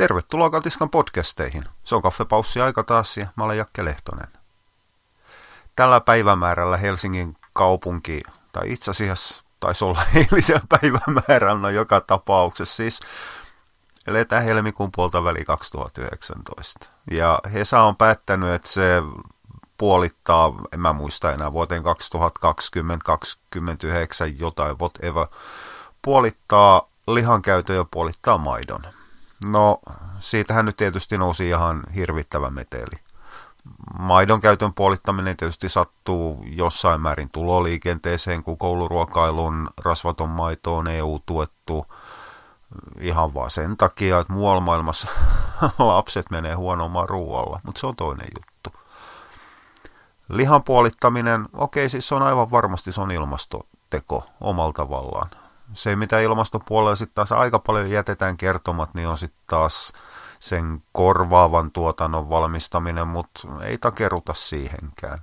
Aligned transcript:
Tervetuloa 0.00 0.50
Kaltiskan 0.50 0.90
podcasteihin. 0.90 1.64
Se 1.84 1.94
on 1.94 2.02
kaffepaussi 2.02 2.60
aika 2.60 2.82
taas 2.82 3.16
ja 3.16 3.26
mä 3.36 3.44
olen 3.44 3.58
Jakke 3.58 3.84
Lehtonen. 3.84 4.26
Tällä 5.76 6.00
päivämäärällä 6.00 6.76
Helsingin 6.76 7.36
kaupunki, 7.52 8.20
tai 8.52 8.72
itse 8.72 8.90
asiassa 8.90 9.44
taisi 9.60 9.84
olla 9.84 10.02
eilisen 10.14 10.60
päivämääränä 10.68 11.70
joka 11.70 12.00
tapauksessa, 12.00 12.76
siis 12.76 13.00
eletään 14.06 14.44
helmikuun 14.44 14.92
puolta 14.92 15.24
väli 15.24 15.44
2019. 15.44 16.90
Ja 17.10 17.38
Hesa 17.52 17.82
on 17.82 17.96
päättänyt, 17.96 18.52
että 18.52 18.68
se 18.68 19.02
puolittaa, 19.78 20.52
en 20.72 20.80
mä 20.80 20.92
muista 20.92 21.32
enää, 21.32 21.52
vuoteen 21.52 21.82
2020-2029 21.82 21.86
jotain, 24.38 24.78
whatever, 24.78 25.26
puolittaa 26.02 26.88
lihankäytön 27.08 27.76
ja 27.76 27.84
puolittaa 27.90 28.38
maidon. 28.38 28.99
No, 29.44 29.78
siitähän 30.18 30.64
nyt 30.64 30.76
tietysti 30.76 31.18
nousi 31.18 31.48
ihan 31.48 31.82
hirvittävä 31.94 32.50
meteli. 32.50 33.00
Maidon 33.98 34.40
käytön 34.40 34.74
puolittaminen 34.74 35.36
tietysti 35.36 35.68
sattuu 35.68 36.44
jossain 36.46 37.00
määrin 37.00 37.30
tuloliikenteeseen, 37.30 38.42
kun 38.42 38.58
kouluruokailun 38.58 39.70
rasvaton 39.84 40.28
maito 40.28 40.76
on 40.76 40.88
EU-tuettu 40.88 41.86
ihan 43.00 43.34
vaan 43.34 43.50
sen 43.50 43.76
takia, 43.76 44.18
että 44.18 44.32
muualla 44.32 44.60
maailmassa 44.60 45.08
lapset 45.78 46.30
menee 46.30 46.54
huonomman 46.54 47.08
ruoalla, 47.08 47.60
mutta 47.62 47.80
se 47.80 47.86
on 47.86 47.96
toinen 47.96 48.28
juttu. 48.38 48.80
Lihan 50.28 50.62
puolittaminen, 50.62 51.48
okei 51.52 51.88
siis 51.88 52.08
se 52.08 52.14
on 52.14 52.22
aivan 52.22 52.50
varmasti 52.50 52.92
se 52.92 53.00
on 53.00 53.10
ilmastoteko 53.10 54.24
omalla 54.40 54.72
tavallaan 54.72 55.30
se, 55.72 55.96
mitä 55.96 56.20
ilmastopuolella 56.20 56.96
sitten 56.96 57.14
taas 57.14 57.32
aika 57.32 57.58
paljon 57.58 57.90
jätetään 57.90 58.36
kertomat, 58.36 58.94
niin 58.94 59.08
on 59.08 59.18
sitten 59.18 59.42
taas 59.46 59.92
sen 60.38 60.82
korvaavan 60.92 61.70
tuotannon 61.72 62.30
valmistaminen, 62.30 63.08
mutta 63.08 63.40
ei 63.62 63.78
takeruta 63.78 64.34
siihenkään. 64.34 65.18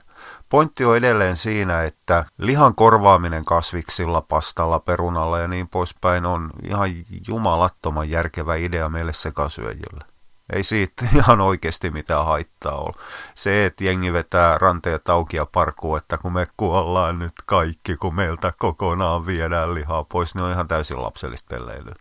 Pointti 0.50 0.86
on 0.86 0.98
edelleen 0.98 1.36
siinä, 1.36 1.84
että 1.84 2.26
lihan 2.38 2.76
korvaaminen 2.76 3.46
kasviksilla, 3.46 4.22
pastalla, 4.22 4.80
perunalla 4.80 5.40
ja 5.40 5.48
niin 5.48 5.68
poispäin 5.68 6.26
on 6.26 6.50
ihan 6.64 6.90
jumalattoman 7.28 8.10
järkevä 8.10 8.56
idea 8.56 8.90
meille 8.90 9.14
sekasyöjille. 9.14 10.17
Ei 10.54 10.64
siitä 10.64 11.06
ihan 11.16 11.42
oikeasti 11.42 11.90
mitään 11.90 12.26
haittaa 12.26 12.78
ole. 12.78 12.94
Se, 13.36 13.66
että 13.66 13.84
jengi 13.84 14.14
vetää 14.14 14.58
ranteet 14.58 15.10
auki 15.10 15.38
ja 15.38 15.46
parkuu, 15.46 15.96
että 15.96 16.18
kun 16.18 16.34
me 16.34 16.46
kuollaan 16.58 17.20
nyt 17.20 17.34
kaikki, 17.46 17.96
kun 17.96 18.16
meiltä 18.16 18.54
kokonaan 18.58 19.26
viedään 19.26 19.74
lihaa 19.74 20.04
pois, 20.04 20.36
niin 20.36 20.44
on 20.44 20.52
ihan 20.52 20.68
täysin 20.68 21.02
lapsellista 21.02 21.56
pelleilyä. 21.56 21.96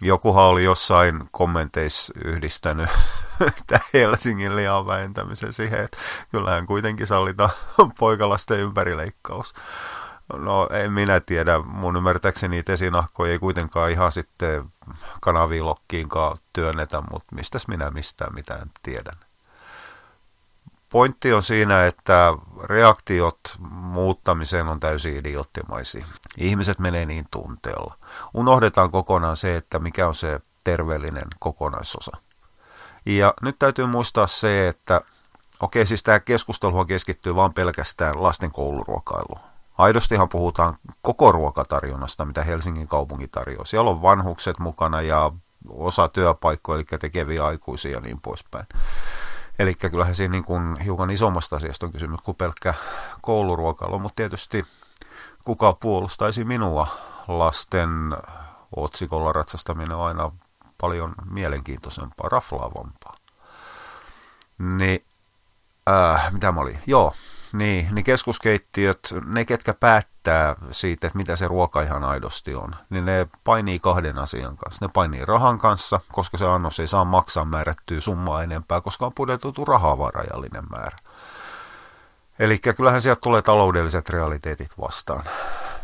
Jokuhan 0.00 0.44
oli 0.44 0.64
jossain 0.64 1.28
kommenteissa 1.30 2.12
yhdistänyt 2.24 2.90
tämä 3.66 3.80
Helsingin 3.94 4.56
lihan 4.56 4.86
vähentämisen 4.86 5.52
siihen, 5.52 5.84
että 5.84 5.98
kyllähän 6.30 6.66
kuitenkin 6.66 7.06
sallitaan 7.06 7.50
poikalasten 7.98 8.60
ympärileikkaus. 8.60 9.54
No 10.34 10.68
en 10.70 10.92
minä 10.92 11.20
tiedä, 11.20 11.58
mun 11.58 11.96
ymmärtääkseni 11.96 12.62
tesinahkoja 12.62 13.32
ei 13.32 13.38
kuitenkaan 13.38 13.90
ihan 13.90 14.12
sitten 14.12 14.64
kanavilokkiinkaan 15.20 16.38
työnnetä, 16.52 17.02
mutta 17.10 17.34
mistäs 17.34 17.68
minä 17.68 17.90
mistään 17.90 18.34
mitään 18.34 18.70
tiedän. 18.82 19.16
Pointti 20.88 21.32
on 21.32 21.42
siinä, 21.42 21.86
että 21.86 22.34
reaktiot 22.64 23.40
muuttamiseen 23.70 24.68
on 24.68 24.80
täysin 24.80 25.16
idioottimaisia. 25.16 26.06
Ihmiset 26.38 26.78
menee 26.78 27.06
niin 27.06 27.26
tunteella. 27.30 27.94
Unohdetaan 28.34 28.90
kokonaan 28.90 29.36
se, 29.36 29.56
että 29.56 29.78
mikä 29.78 30.08
on 30.08 30.14
se 30.14 30.40
terveellinen 30.64 31.26
kokonaisosa. 31.38 32.16
Ja 33.06 33.34
nyt 33.42 33.56
täytyy 33.58 33.86
muistaa 33.86 34.26
se, 34.26 34.68
että 34.68 35.00
okei, 35.60 35.86
siis 35.86 36.02
tämä 36.02 36.20
keskustelu 36.20 36.84
keskittyy 36.84 37.34
vain 37.34 37.54
pelkästään 37.54 38.22
lasten 38.22 38.50
kouluruokailuun. 38.50 39.45
Aidostihan 39.78 40.28
puhutaan 40.28 40.76
koko 41.02 41.32
ruokatarjonnasta, 41.32 42.24
mitä 42.24 42.44
Helsingin 42.44 42.88
kaupunki 42.88 43.28
tarjoaa. 43.28 43.64
Siellä 43.64 43.90
on 43.90 44.02
vanhukset 44.02 44.58
mukana 44.58 45.02
ja 45.02 45.32
osa 45.68 46.08
työpaikkoja, 46.08 46.76
eli 46.76 46.84
tekeviä 47.00 47.46
aikuisia 47.46 47.92
ja 47.92 48.00
niin 48.00 48.20
poispäin. 48.20 48.66
Eli 49.58 49.74
kyllähän 49.74 50.14
siinä 50.14 50.32
niin 50.32 50.44
kuin 50.44 50.80
hiukan 50.80 51.10
isommasta 51.10 51.56
asiasta 51.56 51.86
on 51.86 51.92
kysymys 51.92 52.20
kuin 52.20 52.36
pelkkä 52.36 52.74
kouluruokailu, 53.20 53.98
mutta 53.98 54.16
tietysti 54.16 54.64
kuka 55.44 55.72
puolustaisi 55.72 56.44
minua 56.44 56.86
lasten 57.28 57.90
otsikolla 58.76 59.32
ratsastaminen 59.32 59.96
on 59.96 60.06
aina 60.06 60.32
paljon 60.80 61.14
mielenkiintoisempaa, 61.30 62.28
raflaavampaa. 62.28 63.16
Niin, 64.58 65.04
äh, 65.90 66.32
mitä 66.32 66.52
mä 66.52 66.60
olin? 66.60 66.78
Joo, 66.86 67.12
niin, 67.52 67.88
niin 67.92 68.04
keskuskeittiöt, 68.04 69.14
ne 69.26 69.44
ketkä 69.44 69.74
päättää 69.74 70.56
siitä, 70.70 71.06
että 71.06 71.16
mitä 71.16 71.36
se 71.36 71.48
ruoka 71.48 71.82
ihan 71.82 72.04
aidosti 72.04 72.54
on, 72.54 72.74
niin 72.90 73.04
ne 73.04 73.28
painii 73.44 73.78
kahden 73.78 74.18
asian 74.18 74.56
kanssa. 74.56 74.84
Ne 74.84 74.90
painii 74.94 75.24
rahan 75.24 75.58
kanssa, 75.58 76.00
koska 76.12 76.38
se 76.38 76.46
annos 76.46 76.80
ei 76.80 76.88
saa 76.88 77.04
maksaa 77.04 77.44
määrättyä 77.44 78.00
summaa 78.00 78.42
enempää, 78.42 78.80
koska 78.80 79.06
on 79.06 79.12
pudotettu 79.14 79.64
rahaa 79.64 80.10
rajallinen 80.14 80.64
määrä. 80.70 80.96
Eli 82.38 82.58
kyllähän 82.58 83.02
sieltä 83.02 83.20
tulee 83.20 83.42
taloudelliset 83.42 84.10
realiteetit 84.10 84.70
vastaan, 84.80 85.24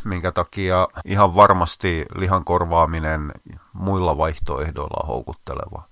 minkä 0.05 0.33
takia 0.33 0.89
ihan 1.05 1.37
varmasti 1.37 2.06
lihan 2.15 2.44
korvaaminen 2.44 3.33
muilla 3.73 4.19
vaihtoehdoilla 4.19 5.00
on 5.03 5.09
houkutteleva. 5.09 5.83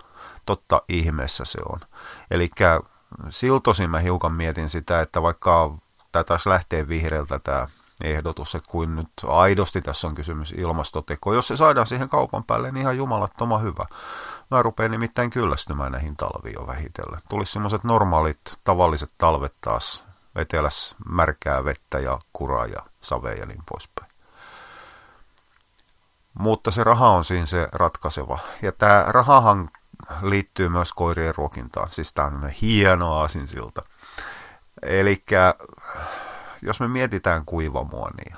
Totta 0.46 0.82
ihmeessä 0.88 1.44
se 1.44 1.58
on. 1.72 1.80
Eli 2.30 2.50
siltosin 3.28 3.90
mä 3.90 3.98
hiukan 3.98 4.32
mietin 4.32 4.68
sitä, 4.68 5.00
että 5.00 5.22
vaikka 5.22 5.74
tämä 6.12 6.24
taas 6.24 6.46
lähtee 6.46 6.88
vihreältä 6.88 7.38
tämä 7.38 7.66
ehdotus, 8.04 8.54
että 8.54 8.70
kuin 8.70 8.96
nyt 8.96 9.10
aidosti 9.26 9.82
tässä 9.82 10.08
on 10.08 10.14
kysymys 10.14 10.52
ilmastoteko. 10.52 11.34
Jos 11.34 11.48
se 11.48 11.56
saadaan 11.56 11.86
siihen 11.86 12.08
kaupan 12.08 12.44
päälle, 12.44 12.70
niin 12.70 12.80
ihan 12.80 12.96
jumalattoman 12.96 13.62
hyvä. 13.62 13.86
Mä 14.50 14.62
rupean 14.62 14.90
nimittäin 14.90 15.30
kyllästymään 15.30 15.92
näihin 15.92 16.16
talviin 16.16 16.54
jo 16.54 16.66
vähitellen. 16.66 17.20
Tulisi 17.28 17.52
semmoiset 17.52 17.84
normaalit, 17.84 18.40
tavalliset 18.64 19.14
talvet 19.18 19.54
taas, 19.60 20.04
eteläs 20.36 20.96
märkää 21.10 21.64
vettä 21.64 21.98
ja 21.98 22.18
kuraa 22.32 22.66
ja 22.66 22.82
savea 23.00 23.34
ja 23.34 23.46
niin 23.46 23.62
poispäin. 23.70 24.10
Mutta 26.34 26.70
se 26.70 26.84
raha 26.84 27.08
on 27.08 27.24
siinä 27.24 27.46
se 27.46 27.68
ratkaiseva. 27.72 28.38
Ja 28.62 28.72
tämä 28.72 29.04
rahahan 29.08 29.70
liittyy 30.22 30.68
myös 30.68 30.92
koirien 30.92 31.34
ruokintaan. 31.34 31.90
Siis 31.90 32.12
tämä 32.12 32.26
on 32.26 32.48
hieno 32.48 33.14
aasinsilta. 33.14 33.82
Eli 34.82 35.24
jos 36.62 36.80
me 36.80 36.88
mietitään 36.88 37.44
kuivamuonia, 37.44 38.36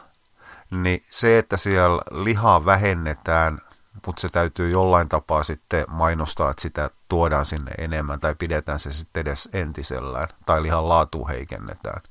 niin 0.71 1.05
se, 1.11 1.39
että 1.39 1.57
siellä 1.57 2.03
lihaa 2.11 2.65
vähennetään, 2.65 3.61
mutta 4.07 4.21
se 4.21 4.29
täytyy 4.29 4.71
jollain 4.71 5.09
tapaa 5.09 5.43
sitten 5.43 5.85
mainostaa, 5.89 6.51
että 6.51 6.63
sitä 6.63 6.91
tuodaan 7.09 7.47
sinne 7.47 7.71
enemmän 7.79 8.21
tai 8.21 8.35
pidetään 8.35 8.81
se 8.81 8.93
sitten 8.93 9.21
edes 9.21 9.49
entisellään 9.53 10.29
tai 10.47 10.63
lihan 10.63 10.89
laatu 10.89 11.29
heikennetään, 11.29 12.03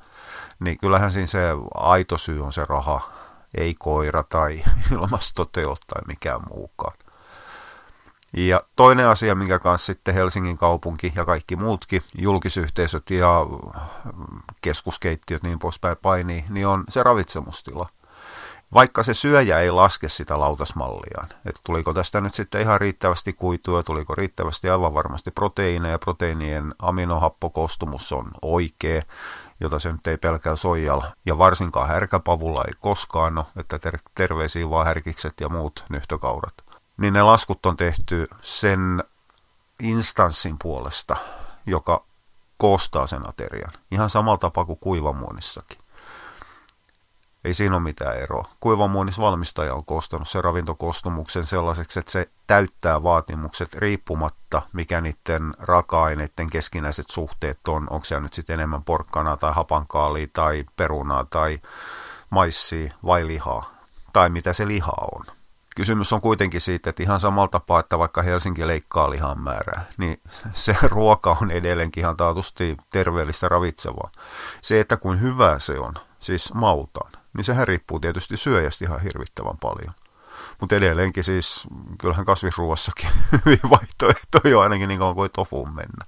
niin 0.59 0.77
kyllähän 0.77 1.11
siinä 1.11 1.27
se 1.27 1.39
aito 1.73 2.17
syy 2.17 2.43
on 2.43 2.53
se 2.53 2.65
raha, 2.65 3.11
ei 3.57 3.75
koira 3.79 4.23
tai 4.23 4.63
ilmastoteot 4.91 5.79
tai 5.87 6.01
mikään 6.07 6.41
muukaan. 6.49 6.97
Ja 8.33 8.61
toinen 8.75 9.07
asia, 9.07 9.35
minkä 9.35 9.59
kanssa 9.59 9.85
sitten 9.85 10.13
Helsingin 10.13 10.57
kaupunki 10.57 11.13
ja 11.15 11.25
kaikki 11.25 11.55
muutkin 11.55 12.03
julkisyhteisöt 12.17 13.09
ja 13.09 13.45
keskuskeittiöt 14.61 15.43
niin 15.43 15.59
poispäin 15.59 15.97
painii, 16.01 16.45
niin 16.49 16.67
on 16.67 16.83
se 16.89 17.03
ravitsemustila. 17.03 17.89
Vaikka 18.73 19.03
se 19.03 19.13
syöjä 19.13 19.59
ei 19.59 19.71
laske 19.71 20.09
sitä 20.09 20.39
lautasmalliaan, 20.39 21.27
että 21.45 21.61
tuliko 21.63 21.93
tästä 21.93 22.21
nyt 22.21 22.35
sitten 22.35 22.61
ihan 22.61 22.81
riittävästi 22.81 23.33
kuitua, 23.33 23.83
tuliko 23.83 24.15
riittävästi 24.15 24.69
aivan 24.69 24.93
varmasti 24.93 25.31
proteiineja, 25.31 25.99
proteiinien 25.99 26.75
aminohappokoostumus 26.79 28.11
on 28.11 28.31
oikea, 28.41 29.01
jota 29.59 29.79
se 29.79 29.91
nyt 29.91 30.07
ei 30.07 30.17
pelkää 30.17 30.55
soijalla, 30.55 31.11
ja 31.25 31.37
varsinkaan 31.37 31.87
härkäpavulla 31.87 32.63
ei 32.67 32.73
koskaan 32.79 33.37
ole, 33.37 33.45
että 33.57 33.79
ter- 33.79 33.99
terveisiä 34.15 34.69
vaan 34.69 34.85
härkikset 34.85 35.33
ja 35.41 35.49
muut 35.49 35.85
nyhtökaurat 35.89 36.70
niin 37.01 37.13
ne 37.13 37.23
laskut 37.23 37.65
on 37.65 37.77
tehty 37.77 38.27
sen 38.41 39.03
instanssin 39.79 40.55
puolesta, 40.61 41.15
joka 41.65 42.03
koostaa 42.57 43.07
sen 43.07 43.29
aterian. 43.29 43.73
Ihan 43.91 44.09
samalla 44.09 44.37
tapaa 44.37 44.65
kuin 44.65 44.79
kuivamuonissakin. 44.79 45.77
Ei 47.43 47.53
siinä 47.53 47.75
ole 47.75 47.83
mitään 47.83 48.17
eroa. 48.17 48.49
Kuivamuonissa 48.59 49.21
valmistaja 49.21 49.73
on 49.73 49.85
koostanut 49.85 50.29
sen 50.29 50.43
ravintokoostumuksen 50.43 51.45
sellaiseksi, 51.45 51.99
että 51.99 52.11
se 52.11 52.29
täyttää 52.47 53.03
vaatimukset 53.03 53.73
riippumatta, 53.73 54.61
mikä 54.73 55.01
niiden 55.01 55.53
raaka-aineiden 55.59 56.49
keskinäiset 56.49 57.09
suhteet 57.09 57.67
on. 57.67 57.87
Onko 57.89 58.05
se 58.05 58.19
nyt 58.19 58.33
sitten 58.33 58.53
enemmän 58.53 58.83
porkkana 58.83 59.37
tai 59.37 59.53
hapankaalia 59.53 60.27
tai 60.33 60.65
perunaa 60.75 61.25
tai 61.29 61.59
maissia 62.29 62.93
vai 63.05 63.27
lihaa. 63.27 63.71
Tai 64.13 64.29
mitä 64.29 64.53
se 64.53 64.67
liha 64.67 64.93
on. 65.15 65.40
Kysymys 65.75 66.13
on 66.13 66.21
kuitenkin 66.21 66.61
siitä, 66.61 66.89
että 66.89 67.03
ihan 67.03 67.19
samalla 67.19 67.47
tapaa, 67.47 67.79
että 67.79 67.99
vaikka 67.99 68.21
Helsinki 68.21 68.67
leikkaa 68.67 69.09
lihan 69.09 69.39
määrää, 69.39 69.85
niin 69.97 70.21
se 70.53 70.75
ruoka 70.81 71.37
on 71.41 71.51
edelleenkin 71.51 72.01
ihan 72.01 72.17
taatusti 72.17 72.77
terveellistä 72.89 73.49
ravitsevaa. 73.49 74.09
Se, 74.61 74.79
että 74.79 74.97
kuin 74.97 75.21
hyvää 75.21 75.59
se 75.59 75.79
on, 75.79 75.93
siis 76.19 76.53
mautaan, 76.53 77.11
niin 77.33 77.45
sehän 77.45 77.67
riippuu 77.67 77.99
tietysti 77.99 78.37
syöjästä 78.37 78.85
ihan 78.85 79.01
hirvittävän 79.01 79.57
paljon. 79.57 79.93
Mutta 80.61 80.75
edelleenkin 80.75 81.23
siis, 81.23 81.67
kyllähän 81.97 82.25
kasvisruuassakin 82.25 83.09
hyvin 83.45 83.59
vaihtoehtoja 83.69 84.59
ainakin 84.59 84.87
niin 84.87 84.99
kauan 84.99 85.15
kuin 85.15 85.31
tofuun 85.31 85.75
mennä. 85.75 86.05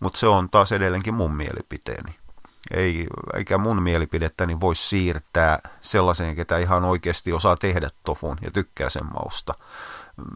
Mutta 0.00 0.18
se 0.18 0.26
on 0.26 0.50
taas 0.50 0.72
edelleenkin 0.72 1.14
mun 1.14 1.34
mielipiteeni. 1.34 2.21
Ei, 2.70 3.06
eikä 3.34 3.58
mun 3.58 3.82
mielipidettäni 3.82 4.60
voi 4.60 4.74
siirtää 4.74 5.58
sellaiseen, 5.80 6.36
ketä 6.36 6.58
ihan 6.58 6.84
oikeasti 6.84 7.32
osaa 7.32 7.56
tehdä 7.56 7.88
tofun 8.04 8.36
ja 8.42 8.50
tykkää 8.50 8.88
sen 8.88 9.06
mausta. 9.14 9.54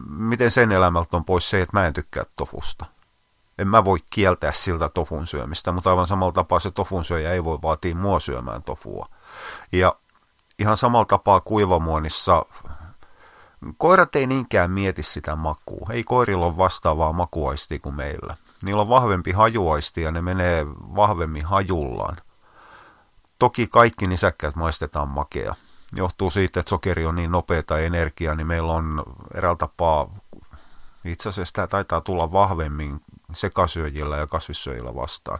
Miten 0.09 0.51
sen 0.51 0.71
elämältä 0.71 1.17
on 1.17 1.25
pois 1.25 1.49
se, 1.49 1.61
että 1.61 1.77
mä 1.77 1.87
en 1.87 1.93
tykkää 1.93 2.23
tofusta? 2.35 2.85
En 3.57 3.67
mä 3.67 3.85
voi 3.85 3.97
kieltää 4.09 4.51
siltä 4.53 4.89
tofun 4.89 5.27
syömistä, 5.27 5.71
mutta 5.71 5.89
aivan 5.89 6.07
samalla 6.07 6.33
tapaa 6.33 6.59
se 6.59 6.71
tofun 6.71 7.05
syöjä 7.05 7.31
ei 7.31 7.43
voi 7.43 7.59
vaatia 7.61 7.95
mua 7.95 8.19
syömään 8.19 8.63
tofua. 8.63 9.09
Ja 9.71 9.95
ihan 10.59 10.77
samalla 10.77 11.05
tapaa 11.05 11.41
kuivamuonissa 11.41 12.45
Koirat 13.77 14.15
ei 14.15 14.27
niinkään 14.27 14.71
mieti 14.71 15.03
sitä 15.03 15.35
makua. 15.35 15.89
Ei 15.91 16.03
koirilla 16.03 16.45
ole 16.45 16.57
vastaavaa 16.57 17.13
makuaistia 17.13 17.79
kuin 17.79 17.95
meillä. 17.95 18.37
Niillä 18.63 18.81
on 18.81 18.89
vahvempi 18.89 19.31
hajuaisti 19.31 20.01
ja 20.01 20.11
ne 20.11 20.21
menee 20.21 20.65
vahvemmin 20.95 21.45
hajullaan. 21.45 22.17
Toki 23.39 23.67
kaikki 23.67 24.07
nisäkkäät 24.07 24.55
maistetaan 24.55 25.07
makea. 25.07 25.55
Johtuu 25.95 26.29
siitä, 26.29 26.59
että 26.59 26.69
sokeri 26.69 27.05
on 27.05 27.15
niin 27.15 27.31
nopeata 27.31 27.79
energiaa, 27.79 28.35
niin 28.35 28.47
meillä 28.47 28.71
on 28.71 29.03
eräällä 29.33 29.57
tapaa, 29.57 30.09
itse 31.05 31.29
asiassa 31.29 31.53
tämä 31.53 31.67
taitaa 31.67 32.01
tulla 32.01 32.31
vahvemmin 32.31 32.99
sekasyöjillä 33.33 34.17
ja 34.17 34.27
kasvissyöjillä 34.27 34.95
vastaan. 34.95 35.39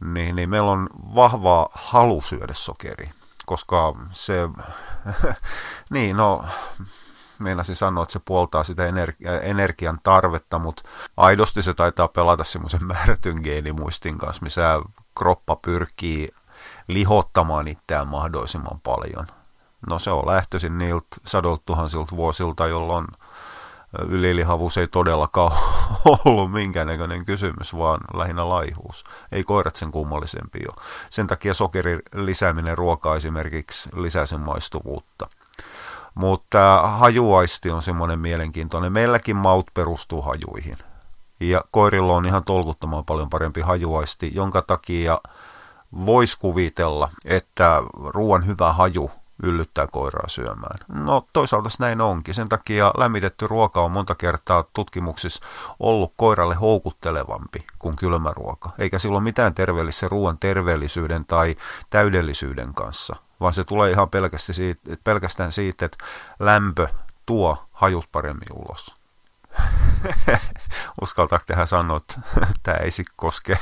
Niin, 0.00 0.36
niin 0.36 0.50
meillä 0.50 0.70
on 0.70 0.88
vahvaa 1.14 1.68
halu 1.72 2.20
syödä 2.20 2.54
sokeri, 2.54 3.10
koska 3.46 3.94
se, 4.12 4.48
niin 5.90 6.16
no, 6.16 6.44
meinasin 7.38 7.76
sanoa, 7.76 8.02
että 8.02 8.12
se 8.12 8.20
puoltaa 8.24 8.64
sitä 8.64 8.86
energi- 8.86 9.26
energian 9.42 10.00
tarvetta, 10.02 10.58
mutta 10.58 10.82
aidosti 11.16 11.62
se 11.62 11.74
taitaa 11.74 12.08
pelata 12.08 12.44
semmoisen 12.44 12.86
määrätyn 12.94 13.40
geenimuistin 13.42 14.18
kanssa, 14.18 14.42
missä 14.42 14.80
kroppa 15.18 15.56
pyrkii 15.56 16.28
lihottamaan 16.88 17.68
itseään 17.68 18.08
mahdollisimman 18.08 18.80
paljon. 18.82 19.26
No 19.90 19.98
se 19.98 20.10
on 20.10 20.26
lähtöisin 20.26 20.78
niiltä 20.78 21.06
sadolta 21.24 21.62
tuhansilta 21.66 22.16
vuosilta, 22.16 22.66
jolloin 22.66 23.06
ylilihavuus 24.08 24.78
ei 24.78 24.88
todellakaan 24.88 25.52
ollut 26.24 26.52
minkäännäköinen 26.52 27.24
kysymys, 27.24 27.76
vaan 27.76 28.00
lähinnä 28.14 28.48
laihuus. 28.48 29.04
Ei 29.32 29.44
koirat 29.44 29.76
sen 29.76 29.90
kummallisempi 29.90 30.58
ole. 30.68 30.86
Sen 31.10 31.26
takia 31.26 31.54
sokerin 31.54 32.02
lisääminen 32.14 32.78
ruokaa 32.78 33.16
esimerkiksi 33.16 33.90
lisää 33.96 34.26
sen 34.26 34.40
maistuvuutta. 34.40 35.28
Mutta 36.14 36.82
hajuaisti 36.88 37.70
on 37.70 37.82
semmoinen 37.82 38.18
mielenkiintoinen. 38.18 38.92
Meilläkin 38.92 39.36
maut 39.36 39.66
perustuu 39.74 40.22
hajuihin. 40.22 40.78
Ja 41.40 41.64
koirilla 41.70 42.12
on 42.12 42.26
ihan 42.26 42.44
tolkuttoman 42.44 43.04
paljon 43.04 43.30
parempi 43.30 43.60
hajuaisti, 43.60 44.30
jonka 44.34 44.62
takia 44.62 45.20
voisi 46.06 46.38
kuvitella, 46.38 47.08
että 47.24 47.82
ruoan 48.04 48.46
hyvä 48.46 48.72
haju 48.72 49.10
yllyttää 49.42 49.86
koiraa 49.86 50.28
syömään. 50.28 50.78
No 50.88 51.26
toisaalta 51.32 51.68
näin 51.80 52.00
onkin. 52.00 52.34
Sen 52.34 52.48
takia 52.48 52.92
lämmitetty 52.96 53.46
ruoka 53.46 53.80
on 53.80 53.90
monta 53.90 54.14
kertaa 54.14 54.64
tutkimuksissa 54.72 55.44
ollut 55.80 56.12
koiralle 56.16 56.54
houkuttelevampi 56.54 57.66
kuin 57.78 57.96
kylmä 57.96 58.32
ruoka. 58.36 58.70
Eikä 58.78 58.98
sillä 58.98 59.14
ole 59.14 59.22
mitään 59.22 59.54
terveellistä 59.54 60.08
ruoan 60.08 60.38
terveellisyyden 60.38 61.24
tai 61.24 61.54
täydellisyyden 61.90 62.74
kanssa 62.74 63.16
vaan 63.40 63.52
se 63.52 63.64
tulee 63.64 63.90
ihan 63.90 64.10
pelkästään 64.10 64.54
siitä, 64.54 64.96
pelkästään 65.04 65.52
siitä 65.52 65.84
että 65.84 66.04
lämpö 66.40 66.88
tuo 67.26 67.68
hajut 67.72 68.08
paremmin 68.12 68.48
ulos. 68.52 68.94
Uskaltaako 71.02 71.44
tehdä 71.46 71.66
sanoa, 71.66 71.96
että 71.96 72.20
tämä 72.62 72.76
ei 72.76 72.90
sitten 72.90 73.14
koske 73.16 73.58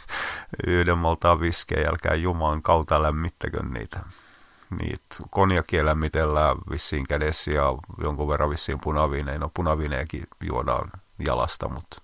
yhden 0.66 0.98
maltaan 0.98 1.40
viskejä, 1.40 1.82
jälkää 1.82 2.14
Jumalan 2.14 2.62
kautta 2.62 3.02
lämmittäkö 3.02 3.62
niitä. 3.62 4.00
Niitä 4.80 5.16
konjakia 5.30 5.84
lämmitellään 5.84 6.56
vissiin 6.70 7.06
kädessä 7.06 7.50
ja 7.50 7.64
jonkun 8.02 8.28
verran 8.28 8.50
vissiin 8.50 8.80
punaviineen. 8.80 9.40
No 9.40 9.50
punaviineekin 9.54 10.26
juodaan 10.40 10.90
jalasta, 11.18 11.68
mutta 11.68 12.02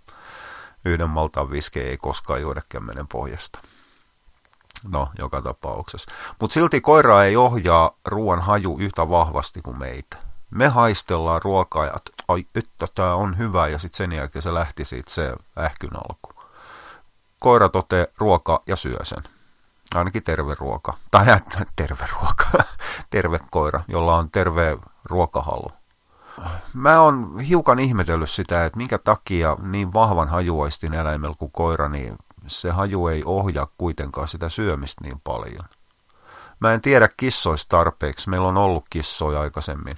yhden 0.85 1.09
maltaan 1.09 1.51
viskejä 1.51 1.89
ei 1.89 1.97
koskaan 1.97 2.41
juoda 2.41 2.63
kämmenen 2.69 3.09
pohjasta. 3.09 3.61
No, 4.89 5.09
joka 5.19 5.43
tapauksessa. 5.43 6.13
Mutta 6.41 6.55
silti 6.55 6.81
koira 6.81 7.25
ei 7.25 7.37
ohjaa 7.37 7.91
ruoan 8.05 8.41
haju 8.41 8.77
yhtä 8.81 9.09
vahvasti 9.09 9.63
kuin 9.63 9.79
meitä. 9.79 10.17
Me 10.51 10.69
haistellaan 10.69 11.43
ruokaa 11.43 11.87
ja 11.87 11.95
ai, 12.29 12.45
että 12.55 12.87
tämä 12.95 13.15
on 13.15 13.39
hyvä 13.39 13.69
ja 13.69 13.79
sitten 13.79 13.97
sen 13.97 14.13
jälkeen 14.13 14.43
se 14.43 14.55
lähti 14.55 14.85
siitä 14.85 15.11
se 15.11 15.37
ähkyn 15.59 15.97
alku. 15.97 16.29
Koira 17.41 17.69
tote 17.69 18.07
ruoka 18.19 18.63
ja 18.67 18.77
syö 18.77 18.99
sen. 19.03 19.23
Ainakin 19.95 20.23
terve 20.23 20.55
ruoka. 20.55 20.95
Tai 21.11 21.27
terve 21.77 22.05
ruoka. 22.13 22.65
terve 23.11 23.41
koira, 23.51 23.81
jolla 23.89 24.17
on 24.17 24.31
terve 24.31 24.79
ruokahalu. 25.05 25.73
Mä 26.75 27.01
oon 27.01 27.41
hiukan 27.41 27.79
ihmetellyt 27.79 28.31
sitä, 28.31 28.65
että 28.65 28.77
minkä 28.77 28.99
takia 28.99 29.57
niin 29.63 29.93
vahvan 29.93 30.29
hajuaistin 30.29 30.95
eläimellä 30.95 31.35
kuin 31.39 31.53
koira, 31.53 31.89
niin 31.89 32.17
se 32.47 32.71
haju 32.71 33.07
ei 33.07 33.23
ohjaa 33.25 33.67
kuitenkaan 33.79 34.29
sitä 34.29 34.49
syömistä 34.49 35.05
niin 35.05 35.21
paljon. 35.25 35.65
Mä 36.61 36.73
en 36.73 36.81
tiedä 36.81 37.09
kissoista 37.17 37.77
tarpeeksi, 37.77 38.31
meillä 38.31 38.49
on 38.49 38.57
ollut 38.57 38.85
kissoja 38.91 39.41
aikaisemmin. 39.41 39.97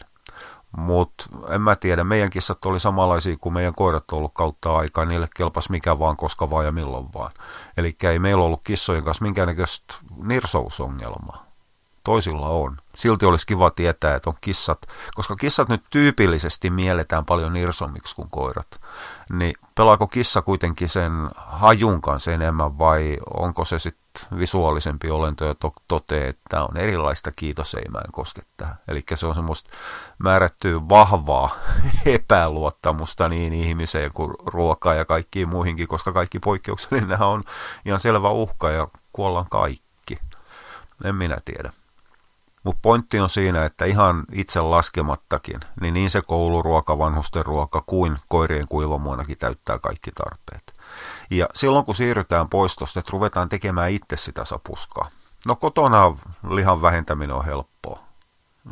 Mutta 0.76 1.24
en 1.48 1.60
mä 1.60 1.76
tiedä, 1.76 2.04
meidän 2.04 2.30
kissat 2.30 2.64
oli 2.64 2.80
samanlaisia 2.80 3.36
kuin 3.40 3.52
meidän 3.52 3.74
koirat 3.74 4.12
on 4.12 4.18
ollut 4.18 4.34
kautta 4.34 4.76
aikaa, 4.76 5.04
niille 5.04 5.28
kelpas 5.36 5.70
mikä 5.70 5.98
vaan, 5.98 6.16
koska 6.16 6.50
vaan 6.50 6.64
ja 6.64 6.72
milloin 6.72 7.06
vaan. 7.14 7.32
Eli 7.76 7.96
ei 8.02 8.18
meillä 8.18 8.44
ollut 8.44 8.60
kissojen 8.64 9.04
kanssa 9.04 9.22
minkäännäköistä 9.22 9.94
nirsousongelmaa 10.16 11.43
toisilla 12.04 12.48
on. 12.48 12.76
Silti 12.94 13.26
olisi 13.26 13.46
kiva 13.46 13.70
tietää, 13.70 14.14
että 14.14 14.30
on 14.30 14.36
kissat, 14.40 14.86
koska 15.14 15.36
kissat 15.36 15.68
nyt 15.68 15.82
tyypillisesti 15.90 16.70
mielletään 16.70 17.24
paljon 17.24 17.52
nirsommiksi 17.52 18.16
kuin 18.16 18.30
koirat. 18.30 18.80
Niin 19.30 19.54
pelaako 19.74 20.06
kissa 20.06 20.42
kuitenkin 20.42 20.88
sen 20.88 21.12
hajun 21.36 22.02
kanssa 22.02 22.32
enemmän 22.32 22.78
vai 22.78 23.18
onko 23.34 23.64
se 23.64 23.78
sitten 23.78 24.38
visuaalisempi 24.38 25.10
olento 25.10 25.44
ja 25.44 25.54
to- 25.54 25.72
totee, 25.88 26.28
että 26.28 26.64
on 26.64 26.76
erilaista 26.76 27.32
kiitos 27.32 27.74
ei 27.74 27.88
mä 27.88 27.98
en 27.98 28.12
koske 28.12 28.42
tähän. 28.56 28.74
Eli 28.88 29.02
se 29.14 29.26
on 29.26 29.34
semmoista 29.34 29.70
määrättyä 30.18 30.88
vahvaa 30.88 31.56
epäluottamusta 32.06 33.28
niin 33.28 33.52
ihmiseen 33.52 34.12
kuin 34.12 34.34
ruokaa 34.46 34.94
ja 34.94 35.04
kaikkiin 35.04 35.48
muihinkin, 35.48 35.88
koska 35.88 36.12
kaikki 36.12 36.38
poikkeuksellinen 36.38 37.22
on 37.22 37.42
ihan 37.84 38.00
selvä 38.00 38.30
uhka 38.30 38.70
ja 38.70 38.88
kuollaan 39.12 39.46
kaikki. 39.50 40.16
En 41.04 41.14
minä 41.14 41.36
tiedä. 41.44 41.72
Mutta 42.64 42.78
pointti 42.82 43.20
on 43.20 43.30
siinä, 43.30 43.64
että 43.64 43.84
ihan 43.84 44.24
itse 44.32 44.60
laskemattakin, 44.60 45.60
niin 45.80 45.94
niin 45.94 46.10
se 46.10 46.22
kouluruoka, 46.26 46.98
vanhusten 46.98 47.46
ruoka 47.46 47.82
kuin 47.86 48.18
koirien 48.28 48.68
kuivamuonakin 48.68 49.38
täyttää 49.38 49.78
kaikki 49.78 50.10
tarpeet. 50.10 50.76
Ja 51.30 51.46
silloin 51.54 51.84
kun 51.84 51.94
siirrytään 51.94 52.48
pois 52.48 52.76
tuosta, 52.76 53.00
että 53.00 53.10
ruvetaan 53.12 53.48
tekemään 53.48 53.90
itse 53.90 54.16
sitä 54.16 54.44
sapuskaa. 54.44 55.10
No 55.46 55.56
kotona 55.56 56.16
lihan 56.50 56.82
vähentäminen 56.82 57.36
on 57.36 57.44
helppoa. 57.44 57.98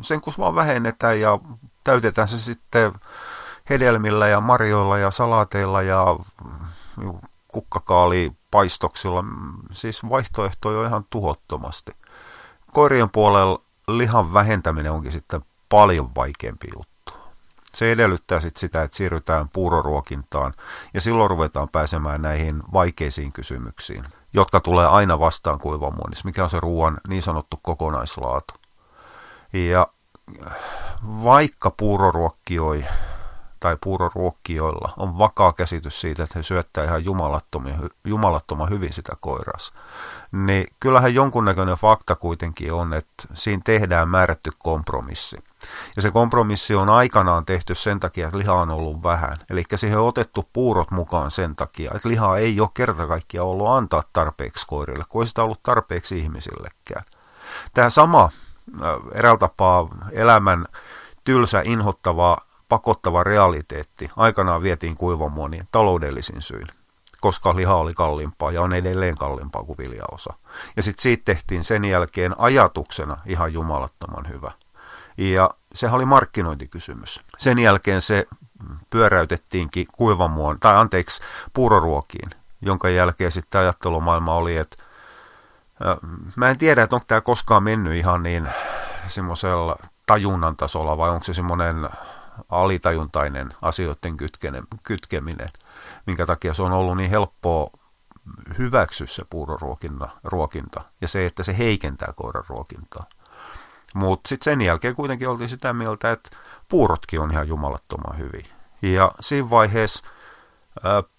Sen 0.01 0.21
kun 0.21 0.33
vaan 0.39 0.55
vähennetään 0.55 1.21
ja 1.21 1.39
täytetään 1.85 2.29
se 2.29 2.39
sitten 2.39 2.93
hedelmillä 3.71 4.29
ja 4.29 4.41
marjoilla 4.41 4.99
ja 4.99 5.11
salaateilla 5.11 5.83
ja 5.83 6.07
kukkakaalipaistoksilla. 7.49 9.25
Siis 9.73 10.09
vaihtoehtoja 10.09 10.79
on 10.79 10.87
ihan 10.87 11.05
tuhottomasti. 11.11 11.93
Koirien 12.73 13.11
puolella 13.11 13.61
lihan 13.99 14.35
vähentäminen 14.35 14.93
onkin 14.93 15.13
sitten 15.13 15.45
paljon 15.69 16.15
vaikeampi 16.17 16.69
juttu. 16.77 17.13
Se 17.75 17.93
edellyttää 17.93 18.41
sitten 18.41 18.61
sitä, 18.61 18.83
että 18.83 18.97
siirrytään 18.97 19.49
puuroruokintaan 19.49 20.55
ja 20.95 21.01
silloin 21.01 21.31
ruvetaan 21.31 21.69
pääsemään 21.73 22.23
näihin 22.23 22.63
vaikeisiin 22.73 23.33
kysymyksiin, 23.33 24.05
jotka 24.35 24.61
tulee 24.61 24.87
aina 24.87 25.19
vastaan 25.19 25.59
kuivamuonissa, 25.59 26.25
mikä 26.25 26.43
on 26.43 26.51
se 26.51 26.61
ruoan 26.61 27.01
niin 27.09 27.23
sanottu 27.23 27.59
kokonaislaatu. 27.63 28.55
Ja 29.53 29.87
vaikka 31.03 31.71
puuroruokkioi 31.71 32.85
tai 33.63 33.77
puuroruokkijoilla 33.81 34.93
on 34.97 35.19
vakaa 35.19 35.53
käsitys 35.53 36.01
siitä, 36.01 36.23
että 36.23 36.39
he 36.39 36.43
syöttää 36.43 36.85
ihan 36.85 37.05
jumalattoman 38.05 38.71
hyvin 38.71 38.93
sitä 38.93 39.13
koiras, 39.21 39.73
niin 40.33 40.67
kyllähän 40.81 41.15
jonkunnäköinen 41.15 41.77
fakta 41.77 42.15
kuitenkin 42.15 42.73
on, 42.73 42.95
että 42.95 43.25
siinä 43.35 43.63
tehdään 43.65 44.09
määrätty 44.09 44.51
kompromissi. 44.59 45.37
Ja 45.97 46.03
se 46.03 46.11
kompromissi 46.11 46.75
on 46.75 46.91
aikanaan 46.91 47.45
tehty 47.45 47.75
sen 47.75 48.01
takia, 48.01 48.27
että 48.27 48.39
liha 48.39 48.55
on 48.55 48.71
ollut 48.71 49.03
vähän. 49.03 49.37
Eli 49.51 49.65
siihen 49.75 49.99
on 49.99 50.09
otettu 50.09 50.49
puurot 50.53 50.91
mukaan 50.91 51.31
sen 51.31 51.55
takia, 51.55 51.93
että 51.95 52.09
lihaa 52.09 52.39
ei 52.39 52.61
ole 52.61 52.69
kerta 52.75 53.07
kaikkiaan 53.07 53.49
ollut 53.49 53.69
antaa 53.69 54.03
tarpeeksi 54.13 54.67
koirille, 54.67 55.05
kun 55.09 55.23
ei 55.23 55.27
sitä 55.27 55.43
ollut 55.43 55.63
tarpeeksi 55.63 56.19
ihmisillekään. 56.19 57.05
Tämä 57.75 57.91
sama 57.91 58.31
eräällä 59.15 59.39
tapaa 59.39 59.89
elämän 60.13 60.67
tylsä, 61.25 61.63
inhottava, 61.65 62.39
pakottava 62.73 63.23
realiteetti 63.23 64.11
aikanaan 64.17 64.63
vietiin 64.63 64.95
kuivamuoniin 64.95 65.69
taloudellisin 65.73 66.43
syyn, 66.43 66.67
koska 67.21 67.57
liha 67.57 67.75
oli 67.75 67.95
kalliimpaa 67.95 68.53
ja 68.53 68.63
on 68.63 68.73
edelleen 68.73 69.19
kalliimpaa 69.19 69.65
kuin 69.65 69.79
viljaosa. 69.79 70.35
Ja 70.77 70.83
sitten 70.83 71.03
siitä 71.03 71.25
tehtiin 71.25 71.65
sen 71.65 71.85
jälkeen 71.85 72.35
ajatuksena 72.39 73.17
ihan 73.27 73.53
jumalattoman 73.53 74.29
hyvä. 74.29 74.53
Ja 75.17 75.51
sehän 75.75 75.97
oli 75.97 76.05
markkinointikysymys. 76.05 77.21
Sen 77.39 77.59
jälkeen 77.59 78.03
se 78.03 78.27
pyöräytettiinkin 78.91 79.87
kuivamuon, 79.93 80.61
tai 80.61 80.77
anteeksi, 80.77 81.23
puuroruokiin, 81.53 82.31
jonka 82.63 82.89
jälkeen 82.89 83.33
sitten 83.33 83.61
ajattelumaailma 83.61 84.35
oli, 84.35 84.57
että 84.57 84.83
Mä 86.37 86.51
en 86.51 86.59
tiedä, 86.59 86.83
että 86.83 86.97
onko 86.97 87.05
tämä 87.09 87.21
koskaan 87.21 87.63
mennyt 87.63 87.95
ihan 87.95 88.23
niin 88.23 88.49
semmoisella 89.07 89.77
tajunnan 90.07 90.57
tasolla 90.57 90.99
vai 90.99 91.11
onko 91.11 91.25
se 91.25 91.35
semmoinen 91.35 91.89
alitajuntainen 92.49 93.55
asioiden 93.63 94.17
kytkeminen, 94.83 95.49
minkä 96.07 96.27
takia 96.27 96.55
se 96.55 96.63
on 96.63 96.73
ollut 96.73 96.97
niin 96.97 97.11
helppoa 97.11 97.71
hyväksyä 98.59 99.07
se 99.07 99.23
puuroruokinta 99.31 100.83
ja 101.01 101.09
se, 101.09 101.27
että 101.27 101.43
se 101.43 101.59
heikentää 101.59 102.13
koiran 102.17 102.45
ruokintaa. 102.49 103.05
Mutta 103.95 104.29
sitten 104.29 104.45
sen 104.45 104.61
jälkeen 104.61 104.97
kuitenkin 104.97 105.29
oltiin 105.29 105.49
sitä 105.49 105.73
mieltä, 105.73 106.13
että 106.13 106.37
puurotkin 106.69 107.21
on 107.21 107.31
ihan 107.31 107.49
jumalattoman 107.49 108.19
hyvin. 108.19 108.47
Ja 108.83 109.13
siinä 109.21 109.51
vaiheessa 109.51 110.05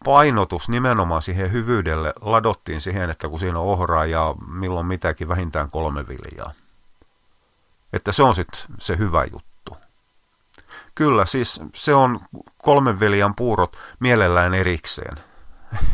painotus 0.06 0.70
nimenomaan 0.70 1.22
siihen 1.22 1.52
hyvyydelle 1.52 2.14
ladottiin 2.22 2.82
siihen, 2.82 3.10
että 3.10 3.30
kun 3.30 3.40
siinä 3.40 3.60
on 3.60 3.66
ohraa 3.66 4.06
ja 4.06 4.36
milloin 4.48 4.86
mitäkin 4.86 5.28
vähintään 5.28 5.72
kolme 5.72 6.08
viljaa. 6.08 6.52
Että 7.94 8.12
se 8.12 8.24
on 8.24 8.36
sitten 8.36 8.62
se 8.80 8.98
hyvä 8.98 9.24
juttu. 9.24 9.53
Kyllä, 10.96 11.26
siis 11.26 11.62
se 11.76 11.94
on 11.94 12.20
kolmen 12.58 13.00
viljan 13.00 13.36
puurot 13.36 13.78
mielellään 14.00 14.54
erikseen. 14.54 15.18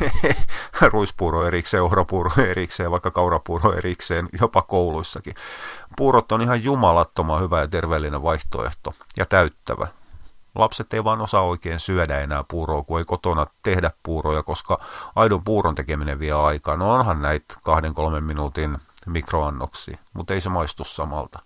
Ruispuuro 0.94 1.48
erikseen, 1.48 1.84
ohrapuuro 1.84 2.32
erikseen, 2.38 2.92
vaikka 2.92 3.12
kaurapuuro 3.12 3.74
erikseen, 3.74 4.30
jopa 4.42 4.62
kouluissakin. 4.62 5.34
Puurot 5.98 6.32
on 6.32 6.42
ihan 6.42 6.64
jumalattoman 6.64 7.42
hyvä 7.42 7.62
ja 7.62 7.68
terveellinen 7.68 8.24
vaihtoehto 8.24 8.94
ja 9.18 9.26
täyttävä 9.26 9.88
lapset 10.56 10.94
ei 10.94 11.04
vaan 11.04 11.22
osaa 11.22 11.42
oikein 11.42 11.80
syödä 11.80 12.20
enää 12.20 12.44
puuroa, 12.48 12.84
kun 12.84 13.00
ei 13.00 13.06
kotona 13.06 13.46
tehdä 13.64 13.92
puuroja, 14.04 14.44
koska 14.44 14.80
aidon 15.16 15.44
puuron 15.44 15.76
tekeminen 15.76 16.20
vie 16.20 16.32
aikaa. 16.32 16.78
No 16.78 16.94
onhan 16.94 17.22
näitä 17.22 17.56
kahden 17.64 17.94
kolmen 17.94 18.24
minuutin 18.24 18.78
mikroannoksi, 19.06 20.00
mutta 20.14 20.34
ei 20.34 20.42
se 20.42 20.50
maistu 20.50 20.84
samalta. 20.84 21.40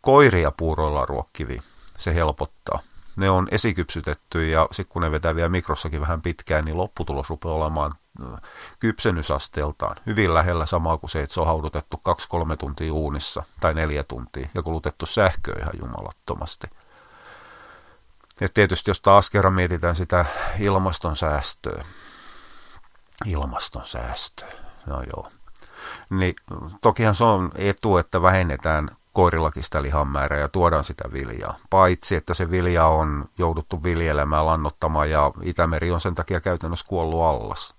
Koiria 0.00 0.52
puuroilla 0.56 1.06
ruokkivi, 1.06 1.62
se 2.00 2.14
helpottaa. 2.14 2.80
Ne 3.16 3.30
on 3.30 3.48
esikypsytetty 3.50 4.48
ja 4.48 4.68
sitten 4.70 4.92
kun 4.92 5.02
ne 5.02 5.10
vetää 5.10 5.34
vielä 5.34 5.48
mikrossakin 5.48 6.00
vähän 6.00 6.22
pitkään, 6.22 6.64
niin 6.64 6.76
lopputulos 6.76 7.30
rupeaa 7.30 7.54
olemaan 7.54 7.92
äh, 8.22 8.40
kypsennysasteeltaan 8.78 9.96
hyvin 10.06 10.34
lähellä 10.34 10.66
samaa 10.66 10.98
kuin 10.98 11.10
se, 11.10 11.22
että 11.22 11.34
se 11.34 11.40
on 11.40 11.46
haudutettu 11.46 12.00
2-3 12.52 12.56
tuntia 12.56 12.92
uunissa 12.92 13.42
tai 13.60 13.74
neljä 13.74 14.04
tuntia 14.04 14.48
ja 14.54 14.62
kulutettu 14.62 15.06
sähköä 15.06 15.56
ihan 15.60 15.74
jumalattomasti. 15.82 16.66
Ja 18.40 18.48
tietysti 18.54 18.90
jos 18.90 19.00
taas 19.00 19.30
kerran 19.30 19.52
mietitään 19.52 19.96
sitä 19.96 20.24
ilmaston 20.58 21.16
säästöä, 21.16 21.84
ilmaston 23.26 23.86
säästöä, 23.86 24.52
no 24.86 25.02
joo, 25.14 25.28
niin 26.10 26.34
tokihan 26.80 27.14
se 27.14 27.24
on 27.24 27.50
etu, 27.54 27.96
että 27.96 28.22
vähennetään 28.22 28.90
koirillakin 29.12 29.62
sitä 29.62 29.82
lihan 29.82 30.08
määrää 30.08 30.40
ja 30.40 30.48
tuodaan 30.48 30.84
sitä 30.84 31.04
viljaa. 31.12 31.56
Paitsi, 31.70 32.16
että 32.16 32.34
se 32.34 32.50
vilja 32.50 32.86
on 32.86 33.24
jouduttu 33.38 33.82
viljelemään, 33.82 34.46
lannottamaan 34.46 35.10
ja 35.10 35.30
Itämeri 35.42 35.90
on 35.90 36.00
sen 36.00 36.14
takia 36.14 36.40
käytännössä 36.40 36.86
kuollut 36.88 37.22
allas. 37.22 37.74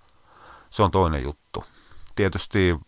Se 0.70 0.82
on 0.82 0.90
toinen 0.90 1.22
juttu. 1.26 1.64
Tietysti 2.16 2.80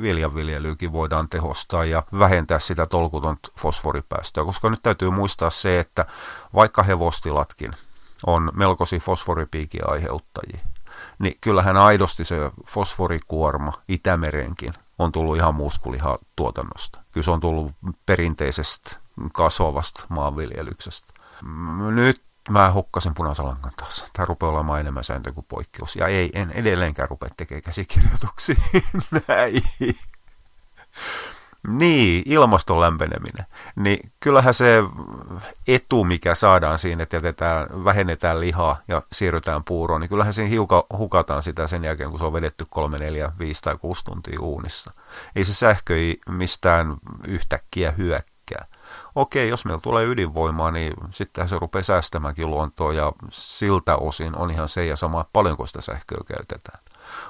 viljanviljelyykin 0.00 0.92
voidaan 0.92 1.28
tehostaa 1.28 1.84
ja 1.84 2.02
vähentää 2.18 2.58
sitä 2.58 2.86
tolkuton 2.86 3.36
fosforipäästöä, 3.58 4.44
koska 4.44 4.70
nyt 4.70 4.82
täytyy 4.82 5.10
muistaa 5.10 5.50
se, 5.50 5.80
että 5.80 6.06
vaikka 6.54 6.82
hevostilatkin 6.82 7.72
on 8.26 8.52
melkoisia 8.54 9.00
fosforipiikin 9.00 9.90
aiheuttajia, 9.90 10.58
niin 11.18 11.36
kyllähän 11.40 11.76
aidosti 11.76 12.24
se 12.24 12.36
fosforikuorma 12.66 13.72
Itämerenkin 13.88 14.74
on 14.98 15.12
tullut 15.12 15.36
ihan 15.36 15.54
tuotannosta. 16.36 17.00
Kyllä 17.12 17.24
se 17.24 17.30
on 17.30 17.40
tullut 17.40 17.72
perinteisestä 18.06 18.96
kasvavasta 19.32 20.06
maanviljelyksestä. 20.08 21.12
Nyt 21.94 22.22
mä 22.50 22.72
hukkasin 22.72 23.14
punasalangan 23.14 23.72
taas. 23.76 24.10
Tämä 24.12 24.26
rupeaa 24.26 24.52
olemaan 24.52 24.80
enemmän 24.80 25.04
sääntö 25.04 25.32
kuin 25.32 25.46
poikkeus. 25.48 25.96
Ja 25.96 26.06
ei, 26.06 26.30
en 26.34 26.50
edelleenkään 26.50 27.08
rupea 27.08 27.28
tekemään 27.36 27.62
käsikirjoituksia 27.62 28.56
näin. 29.28 29.62
Niin, 31.68 32.22
ilmaston 32.26 32.80
lämpeneminen. 32.80 33.46
Niin 33.76 34.12
kyllähän 34.20 34.54
se 34.54 34.82
etu, 35.68 36.04
mikä 36.04 36.34
saadaan 36.34 36.78
siinä, 36.78 37.02
että 37.02 37.16
jätetään, 37.16 37.84
vähennetään 37.84 38.40
lihaa 38.40 38.76
ja 38.88 39.02
siirrytään 39.12 39.64
puuroon, 39.64 40.00
niin 40.00 40.08
kyllähän 40.08 40.34
siinä 40.34 40.50
hiukan 40.50 40.82
hukataan 40.98 41.42
sitä 41.42 41.66
sen 41.66 41.84
jälkeen, 41.84 42.10
kun 42.10 42.18
se 42.18 42.24
on 42.24 42.32
vedetty 42.32 42.66
3, 42.70 42.98
4, 42.98 43.32
5 43.38 43.62
tai 43.62 43.76
6 43.76 44.04
tuntia 44.04 44.40
uunissa. 44.40 44.90
Ei 45.36 45.44
se 45.44 45.54
sähkö 45.54 45.96
ei 45.96 46.16
mistään 46.28 46.96
yhtäkkiä 47.28 47.90
hyökkää 47.90 48.38
okei, 49.14 49.48
jos 49.48 49.64
meillä 49.64 49.80
tulee 49.80 50.04
ydinvoimaa, 50.04 50.70
niin 50.70 50.92
sittenhän 51.10 51.48
se 51.48 51.58
rupeaa 51.58 51.82
säästämäänkin 51.82 52.50
luontoa 52.50 52.92
ja 52.92 53.12
siltä 53.30 53.96
osin 53.96 54.36
on 54.36 54.50
ihan 54.50 54.68
se 54.68 54.86
ja 54.86 54.96
sama, 54.96 55.24
paljonko 55.32 55.66
sitä 55.66 55.80
sähköä 55.80 56.18
käytetään. 56.26 56.78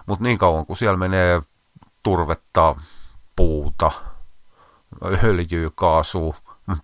Mutta 0.06 0.24
niin 0.24 0.38
kauan 0.38 0.66
kuin 0.66 0.76
siellä 0.76 0.96
menee 0.96 1.42
turvetta, 2.02 2.76
puuta, 3.36 3.92
öljyä, 5.24 5.70
kaasua, 5.74 6.36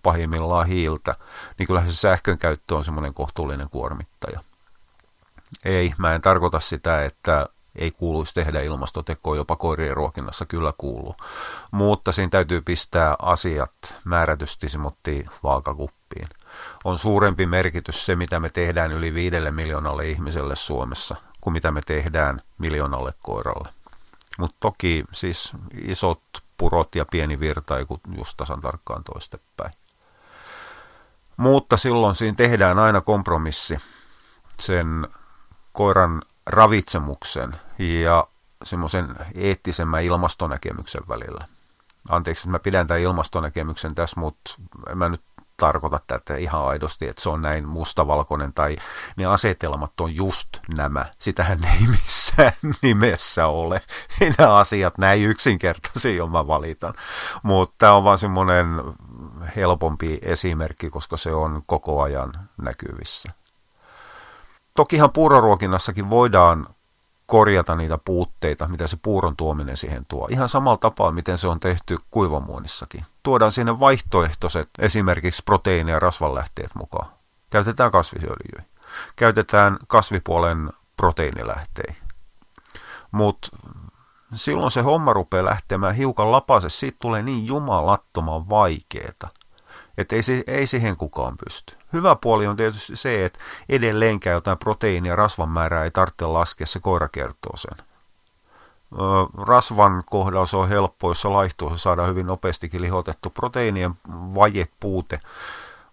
pahimmillaan 0.03 0.67
hiiltä, 0.67 1.15
niin 1.59 1.67
kyllähän 1.67 1.91
se 1.91 1.97
sähkön 1.97 2.37
käyttö 2.37 2.75
on 2.75 2.83
semmoinen 2.83 3.13
kohtuullinen 3.13 3.69
kuormittaja. 3.69 4.39
Ei, 5.65 5.93
mä 5.97 6.15
en 6.15 6.21
tarkoita 6.21 6.59
sitä, 6.59 7.05
että 7.05 7.49
ei 7.75 7.91
kuuluisi 7.91 8.33
tehdä 8.33 8.61
ilmastotekoa, 8.61 9.35
jopa 9.35 9.55
koirien 9.55 9.95
ruokinnassa 9.95 10.45
kyllä 10.45 10.73
kuuluu. 10.77 11.15
Mutta 11.71 12.11
siinä 12.11 12.29
täytyy 12.29 12.61
pistää 12.61 13.15
asiat 13.19 13.71
määrätysti 14.03 14.69
simuttiin 14.69 15.29
vaakakuppiin. 15.43 16.27
On 16.83 16.99
suurempi 16.99 17.45
merkitys 17.45 18.05
se, 18.05 18.15
mitä 18.15 18.39
me 18.39 18.49
tehdään 18.49 18.91
yli 18.91 19.13
viidelle 19.13 19.51
miljoonalle 19.51 20.09
ihmiselle 20.09 20.55
Suomessa, 20.55 21.15
kuin 21.41 21.53
mitä 21.53 21.71
me 21.71 21.81
tehdään 21.85 22.39
miljoonalle 22.57 23.13
koiralle. 23.23 23.69
Mutta 24.39 24.55
toki 24.59 25.03
siis 25.11 25.53
isot 25.81 26.21
purot 26.57 26.95
ja 26.95 27.05
pieni 27.11 27.39
virta 27.39 27.77
ei 27.77 27.85
just 28.17 28.37
tasan 28.37 28.61
tarkkaan 28.61 29.03
toistepäin. 29.03 29.71
Mutta 31.37 31.77
silloin 31.77 32.15
siinä 32.15 32.35
tehdään 32.35 32.79
aina 32.79 33.01
kompromissi 33.01 33.77
sen 34.59 35.07
koiran 35.71 36.21
ravitsemuksen 36.45 37.55
ja 37.79 38.27
semmoisen 38.63 39.15
eettisemmän 39.35 40.03
ilmastonäkemyksen 40.03 41.03
välillä. 41.07 41.47
Anteeksi, 42.09 42.41
että 42.41 42.51
mä 42.51 42.59
pidän 42.59 42.87
tämän 42.87 43.01
ilmastonäkemyksen 43.01 43.95
tässä, 43.95 44.19
mutta 44.19 44.55
en 44.89 44.97
mä 44.97 45.09
nyt 45.09 45.21
tarkoita 45.57 45.99
tätä 46.07 46.35
ihan 46.35 46.67
aidosti, 46.67 47.07
että 47.07 47.21
se 47.21 47.29
on 47.29 47.41
näin 47.41 47.67
mustavalkoinen 47.67 48.53
tai 48.53 48.75
ne 49.17 49.25
asetelmat 49.25 49.99
on 49.99 50.15
just 50.15 50.49
nämä. 50.75 51.05
Sitähän 51.19 51.63
ei 51.63 51.87
missään 52.01 52.53
nimessä 52.81 53.47
ole. 53.47 53.81
Ei 54.21 54.31
nämä 54.37 54.55
asiat 54.55 54.97
näin 54.97 55.23
yksinkertaisia, 55.23 56.15
jos 56.15 56.29
mä 56.29 56.47
valitan. 56.47 56.93
Mutta 57.43 57.75
tämä 57.77 57.93
on 57.93 58.03
vaan 58.03 58.17
semmoinen 58.17 58.67
helpompi 59.55 60.19
esimerkki, 60.21 60.89
koska 60.89 61.17
se 61.17 61.31
on 61.31 61.61
koko 61.67 62.01
ajan 62.01 62.33
näkyvissä. 62.61 63.31
Tokihan 64.75 65.11
puuroruokinnassakin 65.11 66.09
voidaan 66.09 66.74
korjata 67.25 67.75
niitä 67.75 67.97
puutteita, 67.97 68.67
mitä 68.67 68.87
se 68.87 68.97
puuron 69.01 69.35
tuominen 69.35 69.77
siihen 69.77 70.05
tuo. 70.05 70.27
Ihan 70.31 70.49
samalla 70.49 70.77
tapaa, 70.77 71.11
miten 71.11 71.37
se 71.37 71.47
on 71.47 71.59
tehty 71.59 71.97
kuivamuonissakin. 72.11 73.05
Tuodaan 73.23 73.51
sinne 73.51 73.79
vaihtoehtoiset, 73.79 74.69
esimerkiksi 74.79 75.43
proteiini- 75.45 75.91
ja 75.91 75.99
rasvanlähteet 75.99 76.75
mukaan. 76.75 77.07
Käytetään 77.49 77.91
kasvisöljyjä. 77.91 78.63
Käytetään 79.15 79.77
kasvipuolen 79.87 80.69
proteiinilähteitä. 80.97 81.93
Mutta 83.11 83.47
silloin 84.33 84.71
se 84.71 84.81
homma 84.81 85.13
rupeaa 85.13 85.45
lähtemään 85.45 85.95
hiukan 85.95 86.31
lapase, 86.31 86.69
siitä 86.69 86.97
tulee 87.01 87.23
niin 87.23 87.45
jumalattoman 87.47 88.49
vaikeeta, 88.49 89.27
että 89.97 90.15
ei, 90.15 90.21
ei 90.47 90.67
siihen 90.67 90.97
kukaan 90.97 91.37
pysty. 91.37 91.77
Hyvä 91.93 92.15
puoli 92.15 92.47
on 92.47 92.55
tietysti 92.55 92.95
se, 92.95 93.25
että 93.25 93.39
edelleenkään 93.69 94.33
jotain 94.33 94.57
proteiinia 94.57 95.11
ja 95.11 95.15
rasvan 95.15 95.49
määrää 95.49 95.83
ei 95.83 95.91
tarvitse 95.91 96.25
laskea, 96.25 96.67
se 96.67 96.79
koira 96.79 97.09
kertoo 97.09 97.57
sen. 97.57 97.85
Rasvan 99.37 100.03
kohdalla 100.05 100.45
se 100.45 100.57
on 100.57 100.69
helppo, 100.69 101.09
jos 101.09 101.21
se 101.21 101.27
laihtuu, 101.27 101.69
se 101.69 101.77
saadaan 101.77 102.09
hyvin 102.09 102.27
nopeastikin 102.27 102.81
lihotettu. 102.81 103.29
Proteiinien 103.29 103.93
vajepuute 104.11 105.19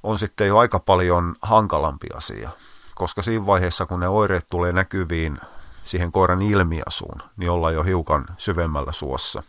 on 0.02 0.18
sitten 0.18 0.46
jo 0.48 0.58
aika 0.58 0.78
paljon 0.78 1.34
hankalampi 1.42 2.06
asia, 2.14 2.50
koska 2.94 3.22
siinä 3.22 3.46
vaiheessa, 3.46 3.86
kun 3.86 4.00
ne 4.00 4.08
oireet 4.08 4.46
tulee 4.50 4.72
näkyviin 4.72 5.40
siihen 5.84 6.12
koiran 6.12 6.42
ilmiasuun, 6.42 7.22
niin 7.36 7.50
ollaan 7.50 7.74
jo 7.74 7.82
hiukan 7.82 8.24
syvemmällä 8.38 8.92
suossa. 8.92 9.42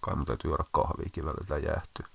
Kai 0.00 0.16
mun 0.16 0.24
täytyy 0.24 0.50
juoda 0.50 0.64
kahviikin 0.70 1.24
välillä 1.24 1.68
jäähtyy. 1.68 2.06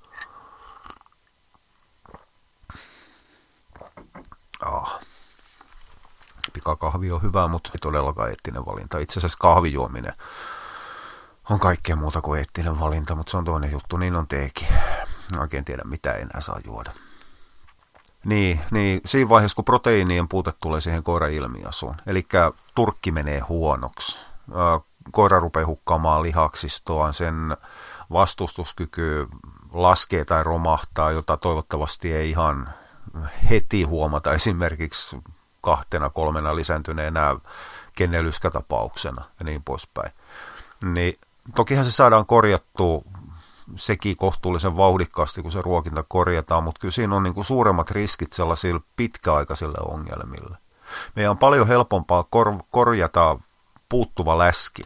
Ah. 4.66 5.00
Pikakahvi 6.54 7.12
on 7.12 7.22
hyvä, 7.22 7.48
mutta 7.48 7.70
ei 7.74 7.80
todellakaan 7.80 8.30
eettinen 8.30 8.66
valinta. 8.66 9.00
Itse 9.00 9.20
asiassa 9.20 9.38
kahvijuominen 9.42 10.14
on 11.50 11.60
kaikkea 11.60 11.96
muuta 11.96 12.22
kuin 12.22 12.40
eettinen 12.40 12.80
valinta, 12.80 13.16
mutta 13.16 13.32
se 13.32 13.38
on 13.38 13.46
toinen 13.46 13.72
juttu, 13.72 13.98
niin 13.98 14.16
on 14.16 14.28
teekin. 14.28 14.68
Oikein 15.40 15.66
tiedä, 15.66 15.84
mitä 15.86 16.14
enää 16.14 16.42
saa 16.42 16.60
juoda. 16.66 16.92
Niin, 18.26 18.60
niin 18.72 19.02
siinä 19.06 19.30
vaiheessa, 19.30 19.56
kun 19.56 19.66
proteiinien 19.66 20.28
puute 20.28 20.54
tulee 20.60 20.82
siihen 20.82 21.04
koiran 21.04 21.32
ilmiasuun, 21.32 21.96
eli 22.08 22.28
turkki 22.76 23.12
menee 23.12 23.40
huonoksi, 23.40 24.20
koira 25.12 25.40
rupeaa 25.40 25.68
hukkaamaan 25.68 26.24
lihaksistoaan, 26.24 27.14
sen 27.14 27.58
vastustuskyky 28.12 29.28
laskee 29.74 30.26
tai 30.26 30.44
romahtaa, 30.44 31.12
jota 31.12 31.38
toivottavasti 31.38 32.14
ei 32.14 32.30
ihan 32.30 32.70
heti 33.50 33.84
huomata 33.84 34.34
esimerkiksi 34.34 35.18
kahtena, 35.62 36.10
kolmena 36.10 36.56
lisääntyneenä 36.56 37.36
kennelyskätapauksena 37.96 39.26
ja 39.40 39.46
niin 39.46 39.64
poispäin. 39.64 40.12
Niin 40.84 41.14
tokihan 41.56 41.86
se 41.86 41.92
saadaan 41.92 42.26
korjattua 42.26 43.02
sekin 43.76 44.18
kohtuullisen 44.18 44.78
vauhdikkaasti, 44.78 45.42
kun 45.42 45.52
se 45.52 45.62
ruokinta 45.62 46.04
korjataan, 46.08 46.64
mutta 46.64 46.80
kyllä 46.80 46.92
siinä 46.92 47.16
on 47.16 47.24
niin 47.24 47.34
kuin 47.34 47.46
suuremmat 47.46 47.92
riskit 47.92 48.34
sellaisille 48.34 48.82
pitkäaikaisille 48.96 49.78
ongelmille. 49.90 50.58
Meidän 51.16 51.32
on 51.32 51.38
paljon 51.38 51.68
helpompaa 51.68 52.24
kor- 52.30 52.64
korjata 52.70 53.40
puuttuva 53.90 54.38
läski. 54.38 54.84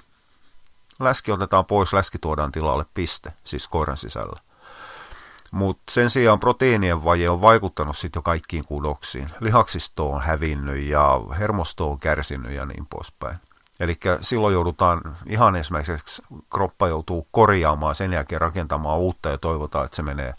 Läski 0.99 1.31
otetaan 1.31 1.65
pois, 1.65 1.93
läski 1.93 2.19
tuodaan 2.19 2.51
tilalle, 2.51 2.85
piste, 2.93 3.33
siis 3.43 3.67
koiran 3.67 3.97
sisällä. 3.97 4.39
Mutta 5.51 5.83
sen 5.91 6.09
sijaan 6.09 6.39
proteiinien 6.39 7.03
vaje 7.03 7.29
on 7.29 7.41
vaikuttanut 7.41 7.97
sitten 7.97 8.19
jo 8.19 8.23
kaikkiin 8.23 8.65
kudoksiin. 8.65 9.29
Lihaksisto 9.39 10.09
on 10.09 10.21
hävinnyt 10.21 10.83
ja 10.83 11.21
hermosto 11.39 11.91
on 11.91 11.97
kärsinyt 11.99 12.51
ja 12.51 12.65
niin 12.65 12.85
poispäin. 12.85 13.37
Eli 13.79 13.97
silloin 14.21 14.53
joudutaan 14.53 15.01
ihan 15.25 15.55
esimerkiksi 15.55 16.23
kroppa 16.49 16.87
joutuu 16.87 17.27
korjaamaan, 17.31 17.95
sen 17.95 18.13
jälkeen 18.13 18.41
rakentamaan 18.41 18.97
uutta 18.97 19.29
ja 19.29 19.37
toivotaan, 19.37 19.85
että 19.85 19.95
se 19.95 20.01
menee, 20.01 20.33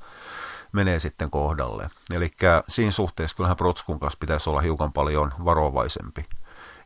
menee 0.73 0.99
sitten 0.99 1.31
kohdalle. 1.31 1.91
Eli 2.15 2.31
siinä 2.69 2.93
suhteessa 2.93 3.37
kyllähän 3.37 3.57
protskun 3.57 4.01
kanssa 4.01 4.19
pitäisi 4.21 4.51
olla 4.51 4.61
hiukan 4.61 4.93
paljon 4.93 5.35
varovaisempi. 5.45 6.25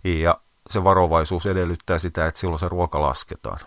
Ja 0.04 0.40
se 0.70 0.84
varovaisuus 0.84 1.46
edellyttää 1.46 1.98
sitä, 1.98 2.26
että 2.26 2.40
silloin 2.40 2.58
se 2.58 2.68
ruoka 2.68 3.02
lasketaan. 3.02 3.58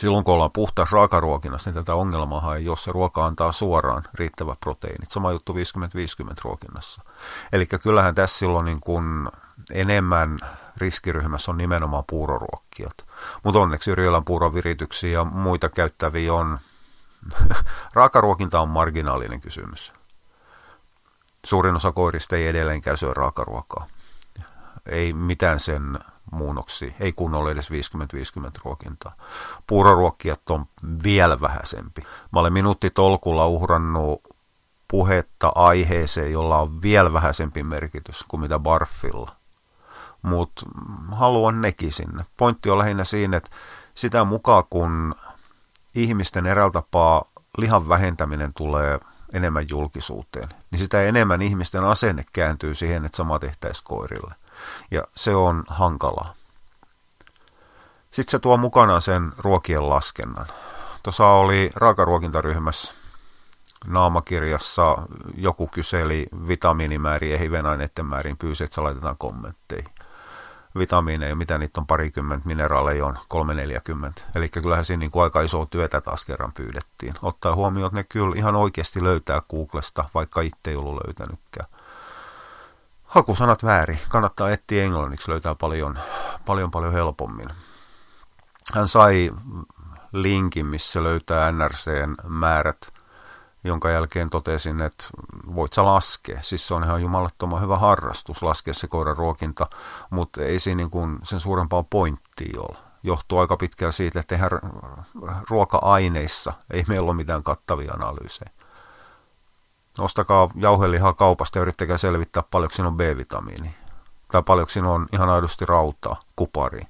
Silloin 0.00 0.24
kun 0.24 0.34
ollaan 0.34 0.50
puhtaassa 0.52 0.96
raakaruokinnassa, 0.96 1.70
niin 1.70 1.84
tätä 1.84 1.94
ongelmaa 1.94 2.56
ei, 2.56 2.64
jos 2.64 2.84
se 2.84 2.92
ruoka 2.92 3.26
antaa 3.26 3.52
suoraan 3.52 4.02
riittävät 4.14 4.60
proteiinit. 4.60 5.10
Sama 5.10 5.32
juttu 5.32 5.52
50-50 5.52 5.56
ruokinnassa. 6.44 7.02
Eli 7.52 7.66
kyllähän 7.66 8.14
tässä 8.14 8.38
silloin 8.38 8.64
niin 8.64 8.80
kuin 8.80 9.28
enemmän 9.72 10.38
riskiryhmässä 10.76 11.50
on 11.50 11.58
nimenomaan 11.58 12.04
puuroruokkijat. 12.06 13.06
Mutta 13.44 13.60
onneksi 13.60 13.90
Yrjölän 13.90 14.24
puurovirityksiä 14.24 15.10
ja 15.10 15.24
muita 15.24 15.68
käyttäviä 15.68 16.34
on. 16.34 16.58
Raakaruokinta 17.94 18.60
on 18.60 18.68
marginaalinen 18.68 19.40
kysymys. 19.40 19.92
Suurin 21.44 21.76
osa 21.76 21.92
koirista 21.92 22.36
ei 22.36 22.48
edelleenkään 22.48 22.96
syö 22.96 23.14
raakaruokaa. 23.14 23.86
Ei 24.86 25.12
mitään 25.12 25.60
sen 25.60 25.98
muunnoksi, 26.30 26.94
ei 27.00 27.12
kunnolla 27.12 27.50
edes 27.50 27.70
50-50 27.70 27.74
ruokintaa. 28.64 29.12
Puuroruokkijat 29.66 30.50
on 30.50 30.64
vielä 31.04 31.40
vähäisempi. 31.40 32.02
Mä 32.32 32.40
olen 32.40 32.52
minuutti 32.52 32.90
tolkulla 32.90 33.46
uhrannut 33.46 34.22
puhetta 34.88 35.52
aiheeseen, 35.54 36.32
jolla 36.32 36.58
on 36.58 36.82
vielä 36.82 37.12
vähäisempi 37.12 37.62
merkitys 37.62 38.24
kuin 38.28 38.40
mitä 38.40 38.58
barfilla 38.58 39.40
mutta 40.22 40.66
haluan 41.12 41.60
nekin 41.60 41.92
sinne. 41.92 42.24
Pointti 42.36 42.70
on 42.70 42.78
lähinnä 42.78 43.04
siinä, 43.04 43.36
että 43.36 43.50
sitä 43.94 44.24
mukaan 44.24 44.64
kun 44.70 45.14
ihmisten 45.94 46.46
eräältä 46.46 46.72
tapaa 46.72 47.24
lihan 47.56 47.88
vähentäminen 47.88 48.52
tulee 48.54 49.00
enemmän 49.34 49.66
julkisuuteen, 49.70 50.48
niin 50.70 50.78
sitä 50.78 51.02
enemmän 51.02 51.42
ihmisten 51.42 51.84
asenne 51.84 52.24
kääntyy 52.32 52.74
siihen, 52.74 53.04
että 53.04 53.16
sama 53.16 53.38
tehtäisiin 53.38 53.84
koirille. 53.84 54.34
Ja 54.90 55.04
se 55.16 55.34
on 55.34 55.64
hankalaa. 55.68 56.34
Sitten 58.10 58.30
se 58.30 58.38
tuo 58.38 58.56
mukanaan 58.56 59.02
sen 59.02 59.32
ruokien 59.38 59.88
laskennan. 59.88 60.46
Tuossa 61.02 61.26
oli 61.26 61.70
raakaruokintaryhmässä 61.74 62.94
naamakirjassa 63.86 64.96
joku 65.36 65.66
kyseli 65.66 66.26
vitamiinimääriä 66.48 67.32
ja 67.32 67.38
hivenaineiden 67.38 68.06
määrin 68.06 68.36
pyysi, 68.36 68.64
että 68.64 68.74
se 68.74 68.80
laitetaan 68.80 69.16
kommentteihin 69.18 69.90
vitamiineja, 70.78 71.36
mitä 71.36 71.58
niitä 71.58 71.80
on 71.80 71.86
parikymmentä, 71.86 72.48
mineraaleja 72.48 73.06
on 73.06 73.18
340. 73.28 74.22
Eli 74.34 74.48
kyllähän 74.48 74.84
siinä 74.84 75.00
niin 75.00 75.10
kuin 75.10 75.22
aika 75.22 75.40
iso 75.40 75.66
työtä 75.66 76.00
taas 76.00 76.24
kerran 76.24 76.52
pyydettiin. 76.52 77.14
Ottaa 77.22 77.54
huomioon, 77.54 77.86
että 77.86 77.96
ne 77.96 78.04
kyllä 78.04 78.36
ihan 78.36 78.56
oikeasti 78.56 79.04
löytää 79.04 79.42
Googlesta, 79.50 80.04
vaikka 80.14 80.40
itse 80.40 80.70
ei 80.70 80.76
ollut 80.76 81.00
löytänytkään. 81.06 81.66
Hakusanat 83.10 83.64
väärin. 83.64 83.98
Kannattaa 84.08 84.50
etsiä 84.50 84.84
englanniksi, 84.84 85.30
löytää 85.30 85.54
paljon, 85.54 85.98
paljon, 86.46 86.70
paljon 86.70 86.92
helpommin. 86.92 87.48
Hän 88.74 88.88
sai 88.88 89.30
linkin, 90.12 90.66
missä 90.66 91.02
löytää 91.02 91.52
NRCn 91.52 92.14
määrät– 92.28 92.78
jonka 93.64 93.90
jälkeen 93.90 94.30
totesin, 94.30 94.82
että 94.82 95.04
voit 95.54 95.72
sä 95.72 95.84
laskea. 95.84 96.42
Siis 96.42 96.68
se 96.68 96.74
on 96.74 96.84
ihan 96.84 97.02
jumalattoman 97.02 97.62
hyvä 97.62 97.78
harrastus 97.78 98.42
laskea 98.42 98.74
se 98.74 98.86
koiran 98.86 99.16
ruokinta, 99.16 99.66
mutta 100.10 100.42
ei 100.42 100.58
siinä 100.58 100.76
niin 100.76 100.90
kuin 100.90 101.18
sen 101.22 101.40
suurempaa 101.40 101.82
pointtia 101.82 102.60
ole. 102.60 102.90
Johtuu 103.02 103.38
aika 103.38 103.56
pitkään 103.56 103.92
siitä, 103.92 104.20
että 104.20 104.38
ruoka-aineissa 105.50 106.52
ei 106.70 106.84
meillä 106.88 107.06
ole 107.06 107.16
mitään 107.16 107.42
kattavia 107.42 107.92
analyysejä. 107.92 108.50
Ostakaa 110.00 110.50
jauhelihaa 110.54 111.12
kaupasta 111.12 111.58
ja 111.58 111.62
yrittäkää 111.62 111.96
selvittää 111.96 112.42
paljonko 112.50 112.74
siinä 112.74 112.88
on 112.88 112.96
B-vitamiini. 112.96 113.74
Tai 114.32 114.42
paljonko 114.42 114.70
siinä 114.70 114.90
on 114.90 115.06
ihan 115.12 115.28
aidosti 115.28 115.66
rautaa, 115.66 116.20
kupari, 116.36 116.82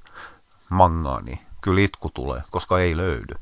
mangaani. 0.69 1.47
Kyllä 1.61 1.81
itku 1.81 2.11
tulee, 2.15 2.43
koska 2.51 2.79
ei 2.79 2.97
löydy. 2.97 3.35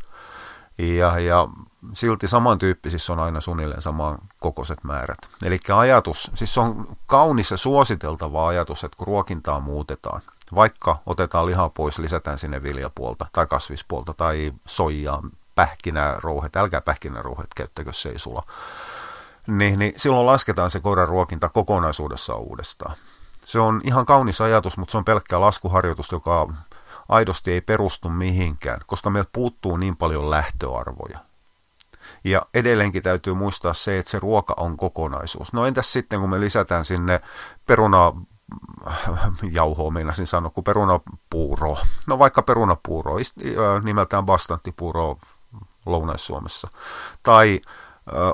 Ja, 0.79 1.19
ja 1.19 1.49
silti 1.93 2.29
samantyyppisissä 2.29 3.13
on 3.13 3.21
aina 3.21 3.41
suunnilleen 3.41 3.83
saman 3.83 4.19
kokoiset 4.41 4.85
määrät. 4.85 5.19
Eli 5.45 5.61
ajatus, 5.77 6.31
siis 6.35 6.59
on 6.59 6.97
kaunis 7.07 7.51
ja 7.51 7.57
suositeltava 7.57 8.49
ajatus, 8.49 8.85
että 8.85 8.97
kun 8.97 9.07
ruokintaa 9.07 9.61
muutetaan, 9.61 10.23
vaikka 10.55 10.97
otetaan 11.07 11.47
lihaa 11.47 11.69
pois, 11.69 11.99
lisätään 11.99 12.39
sinne 12.39 12.63
viljapuolta 12.63 13.27
tai 13.33 13.47
kasvispuolta 13.47 14.15
tai 14.15 14.53
soijaa, 14.67 15.23
pähkinärouhet, 15.55 16.57
älkää 16.57 16.81
pähkinärouhet 16.81 17.55
käyttäkö 17.57 17.93
se 17.93 18.09
ei 18.09 18.19
sula, 18.19 18.43
niin, 19.49 19.79
niin 19.79 19.93
silloin 19.97 20.27
lasketaan 20.27 20.71
se 20.71 20.81
koiran 20.81 21.09
ruokinta 21.09 21.49
kokonaisuudessaan 21.49 22.41
uudestaan. 22.41 22.95
Se 23.45 23.59
on 23.59 23.81
ihan 23.85 24.07
kaunis 24.07 24.41
ajatus, 24.41 24.79
mutta 24.79 24.93
se 24.93 24.99
on 24.99 25.05
pelkkää 25.05 25.41
laskuharjoitus, 25.41 26.13
joka 26.13 26.49
aidosti 27.09 27.53
ei 27.53 27.61
perustu 27.61 28.09
mihinkään, 28.09 28.81
koska 28.87 29.11
meiltä 29.11 29.31
puuttuu 29.33 29.77
niin 29.77 29.97
paljon 29.97 30.31
lähtöarvoja. 30.31 31.19
Ja 32.25 32.47
edelleenkin 32.55 33.03
täytyy 33.03 33.35
muistaa 33.35 33.75
se, 33.75 33.99
että 33.99 34.11
se 34.11 34.19
ruoka 34.19 34.55
on 34.57 34.77
kokonaisuus. 34.77 35.53
No 35.53 35.67
entäs 35.67 35.93
sitten, 35.93 36.21
kun 36.21 36.31
me 36.31 36.41
lisätään 36.41 36.85
sinne 36.85 37.21
peruna 37.67 38.13
jauhoa, 39.51 39.91
meinasin 39.91 40.27
sanoa, 40.27 40.51
kuin 40.51 40.65
perunapuuro. 40.65 41.77
No 42.07 42.19
vaikka 42.19 42.43
perunapuuro, 42.43 43.17
nimeltään 43.83 44.27
bastanttipuuro 44.27 45.19
Lounais-Suomessa. 45.87 46.69
Tai 47.23 47.61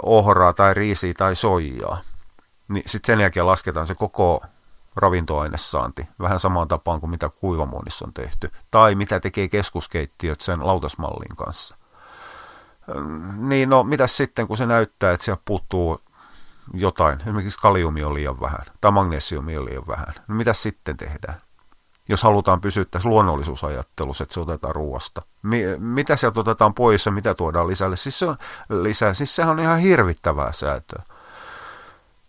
ohraa 0.03 0.53
tai 0.53 0.75
riisiä 0.75 1.13
tai 1.19 1.37
soijaa. 1.37 2.01
niin 2.69 2.83
sitten 2.87 3.13
sen 3.13 3.21
jälkeen 3.21 3.47
lasketaan 3.47 3.87
se 3.87 3.95
koko 3.95 4.43
ravintoainesaanti, 4.97 6.09
vähän 6.21 6.41
samaan 6.41 6.69
tapaan 6.69 7.01
kuin 7.01 7.11
mitä 7.11 7.29
kuivamuonissa 7.29 8.05
on 8.05 8.13
tehty, 8.13 8.51
tai 8.71 8.95
mitä 8.95 9.21
tekee 9.21 9.49
keskuskeittiöt 9.49 10.41
sen 10.41 10.67
lautasmallin 10.67 11.37
kanssa. 11.37 11.77
Niin 13.37 13.71
no, 13.71 13.83
mitä 13.83 14.07
sitten, 14.07 14.47
kun 14.47 14.57
se 14.57 14.67
näyttää, 14.67 15.13
että 15.13 15.25
siellä 15.25 15.43
puuttuu 15.45 16.01
jotain, 16.75 17.21
esimerkiksi 17.21 17.61
kaliumi 17.61 18.05
on 18.05 18.15
liian 18.15 18.41
vähän, 18.41 18.61
tai 18.81 18.91
magnesiumi 18.91 19.57
on 19.57 19.65
liian 19.65 19.87
vähän, 19.87 20.15
niin 20.29 20.37
mitä 20.37 20.53
sitten 20.53 20.97
tehdään? 20.97 21.41
Jos 22.09 22.23
halutaan 22.23 22.61
pysyä 22.61 22.85
tässä 22.85 23.09
luonnollisuusajattelussa, 23.09 24.25
että 24.25 24.35
se 24.35 24.40
otetaan 24.40 24.75
ruoasta. 24.75 25.23
Mi- 25.43 25.79
mitä 25.79 26.17
sieltä 26.17 26.40
otetaan 26.40 26.75
pois 26.75 27.07
ja 27.07 27.12
mitä 27.12 27.35
tuodaan 27.35 27.69
lisälle? 27.69 27.97
Siis, 27.97 28.19
se 28.19 28.27
on, 28.27 28.37
lisää. 28.69 29.14
siis 29.14 29.37
sehän 29.37 29.51
on 29.51 29.61
ihan 29.61 29.79
hirvittävää 29.79 30.53
säätöä. 30.53 31.03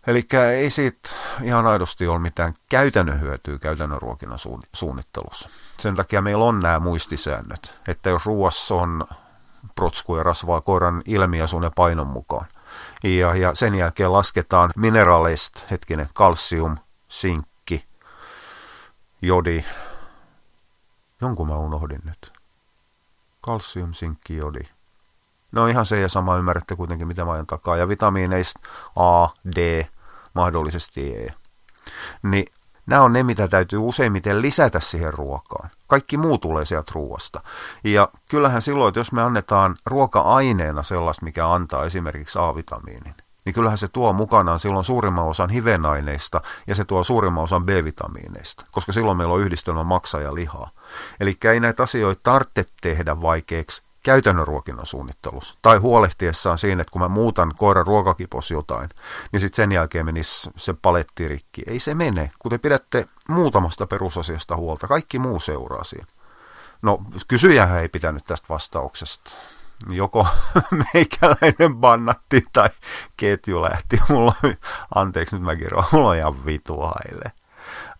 Eli 0.06 0.22
ei 0.54 0.70
siitä 0.70 1.08
ihan 1.42 1.66
aidosti 1.66 2.06
ole 2.06 2.18
mitään 2.18 2.54
käytännön 2.68 3.20
hyötyä 3.20 3.58
käytännön 3.58 4.02
ruokinnan 4.02 4.38
suunnittelussa. 4.72 5.50
Sen 5.78 5.94
takia 5.94 6.22
meillä 6.22 6.44
on 6.44 6.60
nämä 6.60 6.80
muistisäännöt, 6.80 7.80
että 7.88 8.10
jos 8.10 8.26
ruoassa 8.26 8.74
on 8.74 9.04
protskuja 9.74 10.22
rasvaa 10.22 10.60
koiran 10.60 11.02
ilmiasun 11.06 11.62
ja 11.62 11.70
painon 11.74 12.06
mukaan, 12.06 12.46
ja, 13.04 13.34
ja 13.34 13.54
sen 13.54 13.74
jälkeen 13.74 14.12
lasketaan 14.12 14.70
mineraaleista, 14.76 15.64
hetkinen, 15.70 16.08
kalsium, 16.14 16.76
sinkki, 17.08 17.55
jodi, 19.26 19.64
jonkun 21.20 21.48
mä 21.48 21.56
unohdin 21.56 22.00
nyt. 22.04 22.32
Kalsium, 23.40 23.92
sinkki, 23.92 24.36
jodi. 24.36 24.60
No 25.52 25.66
ihan 25.66 25.86
se 25.86 26.00
ja 26.00 26.08
sama 26.08 26.36
ymmärrätte 26.36 26.76
kuitenkin, 26.76 27.08
mitä 27.08 27.24
mä 27.24 27.32
ajan 27.32 27.46
takaa. 27.46 27.76
Ja 27.76 27.88
vitamiineista 27.88 28.60
A, 28.96 29.28
D, 29.56 29.86
mahdollisesti 30.34 31.16
E. 31.16 31.26
Niin 32.22 32.44
nämä 32.86 33.02
on 33.02 33.12
ne, 33.12 33.22
mitä 33.22 33.48
täytyy 33.48 33.78
useimmiten 33.78 34.42
lisätä 34.42 34.80
siihen 34.80 35.12
ruokaan. 35.12 35.70
Kaikki 35.86 36.16
muu 36.16 36.38
tulee 36.38 36.64
sieltä 36.64 36.92
ruoasta. 36.94 37.40
Ja 37.84 38.08
kyllähän 38.28 38.62
silloin, 38.62 38.88
että 38.88 39.00
jos 39.00 39.12
me 39.12 39.22
annetaan 39.22 39.76
ruoka-aineena 39.86 40.82
sellaista, 40.82 41.24
mikä 41.24 41.52
antaa 41.52 41.84
esimerkiksi 41.84 42.38
A-vitamiinin, 42.38 43.14
niin 43.46 43.54
kyllähän 43.54 43.78
se 43.78 43.88
tuo 43.88 44.12
mukanaan 44.12 44.60
silloin 44.60 44.84
suurimman 44.84 45.24
osan 45.24 45.50
hivenaineista 45.50 46.40
ja 46.66 46.74
se 46.74 46.84
tuo 46.84 47.04
suurimman 47.04 47.44
osan 47.44 47.66
B-vitamiineista, 47.66 48.64
koska 48.70 48.92
silloin 48.92 49.16
meillä 49.16 49.34
on 49.34 49.40
yhdistelmä 49.40 49.84
maksa 49.84 50.20
ja 50.20 50.34
lihaa. 50.34 50.70
Eli 51.20 51.36
ei 51.52 51.60
näitä 51.60 51.82
asioita 51.82 52.20
tarvitse 52.22 52.64
tehdä 52.80 53.20
vaikeaksi 53.20 53.82
käytännön 54.02 54.46
ruokinnan 54.46 54.86
suunnittelussa. 54.86 55.54
Tai 55.62 55.78
huolehtiessaan 55.78 56.58
siinä, 56.58 56.80
että 56.80 56.92
kun 56.92 57.02
mä 57.02 57.08
muutan 57.08 57.52
koiran 57.56 57.86
ruokakipos 57.86 58.50
jotain, 58.50 58.90
niin 59.32 59.40
sitten 59.40 59.56
sen 59.56 59.72
jälkeen 59.72 60.06
menisi 60.06 60.50
se 60.56 60.74
paletti 60.82 61.28
rikki. 61.28 61.62
Ei 61.66 61.80
se 61.80 61.94
mene, 61.94 62.30
kun 62.38 62.50
te 62.50 62.58
pidätte 62.58 63.06
muutamasta 63.28 63.86
perusasiasta 63.86 64.56
huolta. 64.56 64.88
Kaikki 64.88 65.18
muu 65.18 65.40
seuraa 65.40 65.84
siihen. 65.84 66.06
No, 66.82 66.98
kysyjähän 67.28 67.80
ei 67.80 67.88
pitänyt 67.88 68.24
tästä 68.24 68.46
vastauksesta. 68.48 69.30
Joko 69.90 70.26
meikäläinen 70.94 71.76
bannatti 71.76 72.44
tai 72.52 72.68
ketju 73.16 73.62
lähti. 73.62 73.98
Mulla 74.08 74.34
anteeksi 74.94 75.36
nyt 75.36 75.44
mä 75.44 75.56
kerron, 75.56 75.84
mulla 75.92 76.08
on 76.08 76.16
ihan 76.16 76.46
vitu 76.46 76.76
haille 76.80 77.32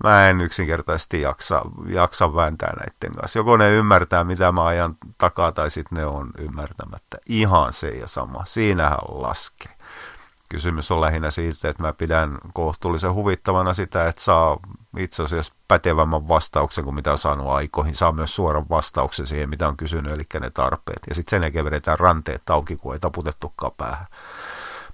mä 0.05 0.29
en 0.29 0.41
yksinkertaisesti 0.41 1.21
jaksa, 1.21 1.63
jaksa 1.89 2.35
vääntää 2.35 2.73
näiden 2.77 3.21
kanssa. 3.21 3.39
Joko 3.39 3.57
ne 3.57 3.73
ymmärtää, 3.73 4.25
mitä 4.25 4.53
mä 4.53 4.65
ajan 4.65 4.97
takaa, 5.19 5.53
tai 5.53 5.71
sitten 5.71 5.99
ne 5.99 6.07
on 6.07 6.31
ymmärtämättä. 6.39 7.19
Ihan 7.27 7.73
se 7.73 7.89
ja 7.89 8.07
sama. 8.07 8.45
Siinähän 8.45 8.99
laskee. 9.09 9.76
Kysymys 10.49 10.91
on 10.91 11.01
lähinnä 11.01 11.31
siitä, 11.31 11.69
että 11.69 11.83
mä 11.83 11.93
pidän 11.93 12.39
kohtuullisen 12.53 13.15
huvittavana 13.15 13.75
sitä, 13.75 14.09
että 14.09 14.23
saa 14.23 14.59
itse 14.99 15.23
asiassa 15.23 15.53
pätevämmän 15.69 16.29
vastauksen 16.29 16.85
kuin 16.85 16.95
mitä 16.95 17.13
on 17.13 17.19
saanut 17.19 17.49
aikoihin. 17.49 17.95
Saa 17.95 18.13
myös 18.13 18.37
suoran 18.37 18.69
vastauksen 18.71 19.27
siihen, 19.27 19.51
mitä 19.51 19.69
on 19.69 19.77
kysynyt, 19.77 20.13
eli 20.13 20.23
ne 20.41 20.51
tarpeet. 20.51 21.01
Ja 21.09 21.15
sitten 21.15 21.31
sen 21.31 21.43
jälkeen 21.43 21.65
vedetään 21.65 21.99
ranteet 21.99 22.51
auki, 22.51 22.77
kun 22.77 22.93
ei 22.93 23.01
taputettukaan 23.01 23.73
päähän. 23.77 24.07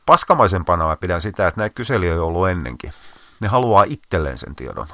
Paskamaisempana 0.07 0.87
mä 0.87 0.97
pidän 0.97 1.21
sitä, 1.21 1.49
että 1.49 1.61
näitä 1.61 1.75
kyselijöitä 1.75 2.23
on 2.23 2.29
ollut 2.29 2.49
ennenkin 2.49 2.93
ne 3.41 3.49
haluaa 3.49 3.85
itselleen 3.87 4.39
sen 4.39 4.55
tiedon. 4.55 4.87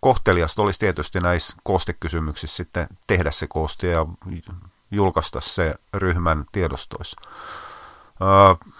Kohteliasta 0.00 0.62
olisi 0.62 0.78
tietysti 0.78 1.20
näissä 1.20 1.56
koostekysymyksissä 1.62 2.56
sitten 2.56 2.88
tehdä 3.06 3.30
se 3.30 3.46
kooste 3.46 3.86
ja 3.86 4.06
julkaista 4.90 5.40
se 5.40 5.74
ryhmän 5.94 6.44
tiedostoissa. 6.52 7.20
Öö, 8.22 8.72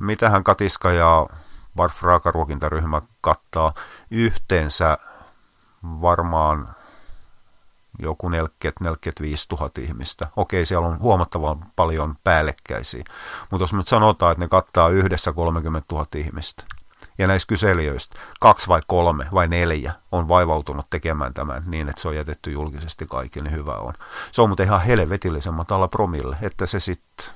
mitähän 0.00 0.44
Katiska 0.44 0.92
ja 0.92 1.26
Barf 1.76 2.02
Raakaruokintaryhmä 2.02 3.02
kattaa 3.20 3.72
yhteensä 4.10 4.98
varmaan 5.82 6.74
joku 7.98 8.28
40-45 8.28 8.32
000 9.52 9.70
ihmistä. 9.78 10.28
Okei, 10.36 10.66
siellä 10.66 10.88
on 10.88 10.98
huomattavan 10.98 11.66
paljon 11.76 12.16
päällekkäisiä, 12.24 13.04
mutta 13.50 13.62
jos 13.62 13.72
nyt 13.72 13.88
sanotaan, 13.88 14.32
että 14.32 14.44
ne 14.44 14.48
kattaa 14.48 14.88
yhdessä 14.88 15.32
30 15.32 15.94
000 15.94 16.06
ihmistä, 16.16 16.64
ja 17.18 17.26
näistä 17.26 17.48
kyselijöistä 17.48 18.18
kaksi 18.40 18.68
vai 18.68 18.82
kolme 18.86 19.26
vai 19.34 19.48
neljä 19.48 19.92
on 20.12 20.28
vaivautunut 20.28 20.90
tekemään 20.90 21.34
tämän 21.34 21.62
niin, 21.66 21.88
että 21.88 22.02
se 22.02 22.08
on 22.08 22.16
jätetty 22.16 22.50
julkisesti 22.52 23.06
kaikille, 23.06 23.48
niin 23.48 23.58
hyvä 23.58 23.74
on. 23.74 23.94
Se 24.32 24.42
on 24.42 24.48
muuten 24.48 24.66
ihan 24.66 24.82
helvetillisen 24.82 25.54
matala 25.54 25.88
promille, 25.88 26.36
että 26.42 26.66
se 26.66 26.80
sitten 26.80 27.34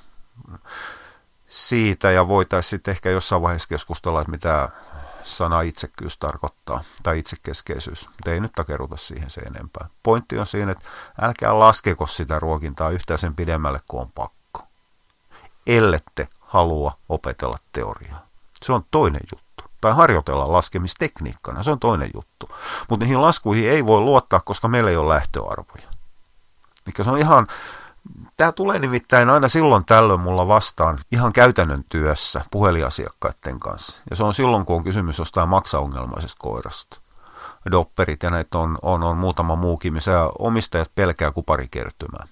siitä 1.53 2.11
ja 2.11 2.29
voitaisiin 2.29 2.71
sitten 2.71 2.93
ehkä 2.93 3.11
jossain 3.11 3.43
vaiheessa 3.43 3.69
keskustella, 3.69 4.21
että 4.21 4.31
mitä 4.31 4.69
sana 5.23 5.61
itsekkyys 5.61 6.19
tarkoittaa, 6.19 6.85
tai 7.03 7.19
itsekeskeisyys, 7.19 8.07
mutta 8.07 8.31
ei 8.31 8.41
nyt 8.41 8.53
takeruta 8.53 8.97
siihen 8.97 9.31
se 9.31 9.41
enempää. 9.41 9.88
Pointti 10.03 10.38
on 10.38 10.47
siinä, 10.47 10.73
että 10.73 10.85
älkää 11.21 11.59
laskeko 11.59 12.07
sitä 12.07 12.38
ruokintaa 12.38 12.91
yhtään 12.91 13.19
sen 13.19 13.35
pidemmälle 13.35 13.81
kuin 13.88 14.01
on 14.01 14.12
pakko. 14.15 14.62
Ellette 15.67 16.29
halua 16.41 16.97
opetella 17.09 17.59
teoriaa. 17.73 18.27
Se 18.62 18.73
on 18.73 18.85
toinen 18.91 19.21
juttu 19.33 19.65
tai 19.81 19.93
harjoitella 19.93 20.53
laskemistekniikkana, 20.53 21.62
se 21.62 21.71
on 21.71 21.79
toinen 21.81 22.11
juttu. 22.15 22.49
Mutta 22.88 23.05
niihin 23.05 23.23
laskuihin 23.23 23.71
ei 23.71 23.87
voi 23.87 24.01
luottaa, 24.01 24.41
koska 24.41 24.69
meillä 24.69 24.91
ei 24.91 24.97
ole 24.97 25.15
lähtöarvoja. 25.15 25.88
Eli 26.87 27.05
se 27.05 27.11
on 27.11 27.19
ihan, 27.19 27.47
tämä 28.43 28.53
tulee 28.53 28.79
nimittäin 28.79 29.31
aina 29.31 29.49
silloin 29.49 29.85
tällöin 29.85 30.21
mulla 30.21 30.49
vastaan 30.49 30.99
ihan 31.13 31.33
käytännön 31.33 31.85
työssä 31.89 32.45
puheliasiakkaiden 32.51 33.61
kanssa. 33.61 33.99
Ja 34.11 34.17
se 34.17 34.25
on 34.25 34.35
silloin, 34.35 34.65
kun 34.67 34.77
on 34.77 34.85
kysymys 34.85 35.19
jostain 35.19 35.49
maksaongelmaisesta 35.49 36.37
koirasta. 36.39 37.01
Dopperit 37.71 38.23
ja 38.23 38.31
näitä 38.31 38.59
on, 38.59 38.79
on, 38.83 39.03
on 39.03 39.17
muutama 39.17 39.57
muukin, 39.57 39.93
missä 39.93 40.31
omistajat 40.39 40.91
pelkää 40.95 41.33
kuparikertymää. 41.33 42.25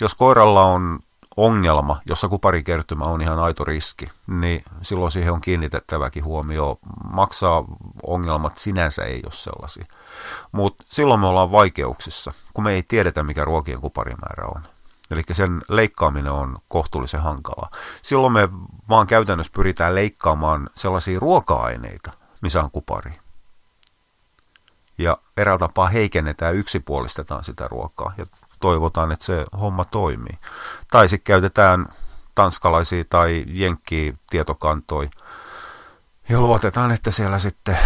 Jos 0.00 0.14
koiralla 0.14 0.64
on 0.64 1.00
ongelma, 1.36 2.00
jossa 2.06 2.28
kuparikertymä 2.28 3.04
on 3.04 3.22
ihan 3.22 3.38
aito 3.38 3.64
riski, 3.64 4.10
niin 4.26 4.64
silloin 4.82 5.12
siihen 5.12 5.32
on 5.32 5.40
kiinnitettäväkin 5.40 6.24
huomio. 6.24 6.78
Maksaa 7.12 7.64
ongelmat 8.06 8.58
sinänsä 8.58 9.02
ei 9.02 9.20
ole 9.24 9.32
sellaisia. 9.32 9.84
Mutta 10.52 10.84
silloin 10.88 11.20
me 11.20 11.26
ollaan 11.26 11.52
vaikeuksissa, 11.52 12.32
kun 12.52 12.64
me 12.64 12.72
ei 12.72 12.82
tiedetä, 12.82 13.22
mikä 13.22 13.44
ruokien 13.44 13.80
kuparimäärä 13.80 14.46
on. 14.46 14.71
Eli 15.12 15.22
sen 15.32 15.62
leikkaaminen 15.68 16.32
on 16.32 16.56
kohtuullisen 16.68 17.22
hankalaa. 17.22 17.70
Silloin 18.02 18.32
me 18.32 18.48
vaan 18.88 19.06
käytännössä 19.06 19.52
pyritään 19.54 19.94
leikkaamaan 19.94 20.68
sellaisia 20.74 21.20
ruoka-aineita, 21.20 22.12
missä 22.40 22.62
on 22.62 22.70
kupari. 22.70 23.12
Ja 24.98 25.16
eräällä 25.36 25.58
tapaa 25.58 25.86
heikennetään, 25.86 26.54
yksipuolistetaan 26.54 27.44
sitä 27.44 27.68
ruokaa. 27.68 28.12
Ja 28.18 28.26
toivotaan, 28.60 29.12
että 29.12 29.24
se 29.24 29.44
homma 29.60 29.84
toimii. 29.84 30.38
Tai 30.90 31.08
sitten 31.08 31.24
käytetään 31.24 31.86
tanskalaisia 32.34 33.04
tai 33.08 33.44
jenkkiä 33.46 34.12
tietokantoja 34.30 35.10
ja 36.28 36.40
luotetaan, 36.40 36.92
että 36.92 37.10
siellä 37.10 37.38
sitten 37.38 37.78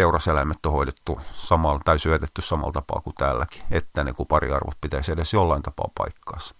teuraseläimet 0.00 0.66
on 0.66 0.72
hoidettu 0.72 1.20
samalla, 1.32 1.80
tai 1.84 1.98
syötetty 1.98 2.42
samalla 2.42 2.72
tapaa 2.72 3.00
kuin 3.00 3.14
täälläkin, 3.14 3.62
että 3.70 4.04
ne 4.04 4.12
kupariarvot 4.12 4.80
pitäisi 4.80 5.12
edes 5.12 5.32
jollain 5.32 5.62
tapaa 5.62 5.88
paikkaansa. 5.98 6.54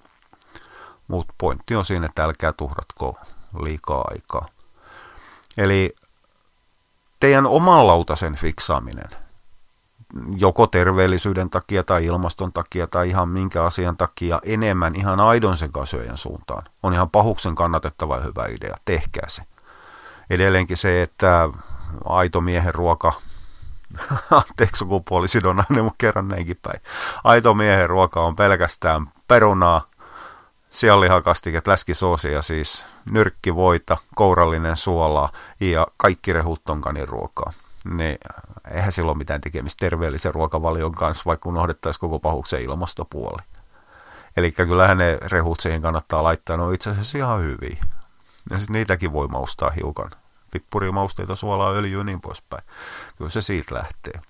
Mutta 1.08 1.34
pointti 1.38 1.76
on 1.76 1.84
siinä, 1.84 2.06
että 2.06 2.24
älkää 2.24 2.52
tuhratko 2.52 3.16
liikaa 3.62 4.04
aikaa. 4.10 4.48
Eli 5.58 5.94
teidän 7.20 7.46
oman 7.46 7.86
lautasen 7.86 8.34
fiksaaminen– 8.34 9.08
joko 10.36 10.66
terveellisyyden 10.66 11.50
takia 11.50 11.82
tai 11.82 12.04
ilmaston 12.04 12.52
takia 12.52 12.86
tai 12.86 13.08
ihan 13.08 13.28
minkä 13.28 13.64
asian 13.64 13.96
takia 13.96 14.40
enemmän 14.44 14.94
ihan 14.94 15.20
aidon 15.20 15.56
sekasyöjän 15.56 16.18
suuntaan. 16.18 16.62
On 16.82 16.94
ihan 16.94 17.10
pahuksen 17.10 17.54
kannatettava 17.54 18.16
ja 18.16 18.22
hyvä 18.22 18.46
idea. 18.46 18.76
Tehkää 18.84 19.28
se. 19.28 19.42
Edelleenkin 20.30 20.76
se, 20.76 21.02
että 21.02 21.48
aito 22.04 22.40
miehen 22.40 22.74
ruoka, 22.74 23.12
anteeksi 24.30 24.78
sukupuolisidonainen, 24.78 25.84
mutta 25.84 25.96
kerran 25.98 26.28
näinkin 26.28 26.58
päin. 26.62 26.80
Aito 27.24 27.54
miehen 27.54 27.88
ruoka 27.88 28.24
on 28.24 28.36
pelkästään 28.36 29.06
perunaa, 29.28 29.86
sianlihakastiket, 30.70 31.66
läskisoosia 31.66 32.42
siis, 32.42 32.86
nyrkkivoita, 33.10 33.96
kourallinen 34.14 34.76
suolaa 34.76 35.32
ja 35.60 35.86
kaikki 35.96 36.32
rehut 36.32 36.68
on 36.68 36.80
kaniruokaa. 36.80 37.52
Niin 37.94 38.18
eihän 38.70 38.92
silloin 38.92 39.18
mitään 39.18 39.40
tekemistä 39.40 39.80
terveellisen 39.80 40.34
ruokavalion 40.34 40.92
kanssa, 40.92 41.22
vaikka 41.26 41.48
unohdettaisiin 41.48 42.00
koko 42.00 42.18
pahuksen 42.18 42.62
ilmastopuoli. 42.62 43.42
Eli 44.36 44.52
kyllähän 44.52 44.98
ne 44.98 45.18
rehut 45.22 45.60
siihen 45.60 45.82
kannattaa 45.82 46.22
laittaa, 46.22 46.56
ne 46.56 46.62
on 46.62 46.74
itse 46.74 46.90
asiassa 46.90 47.18
ihan 47.18 47.40
hyviä. 47.40 47.76
Ja 48.50 48.58
sitten 48.58 48.74
niitäkin 48.74 49.12
voi 49.12 49.28
maustaa 49.28 49.70
hiukan. 49.70 50.10
Pippurimausteita, 50.50 51.36
suolaa, 51.36 51.72
öljyä 51.72 52.00
ja 52.00 52.04
niin 52.04 52.20
poispäin. 52.20 52.64
Kyllä 53.18 53.30
se 53.30 53.40
siitä 53.40 53.74
lähtee. 53.74 54.20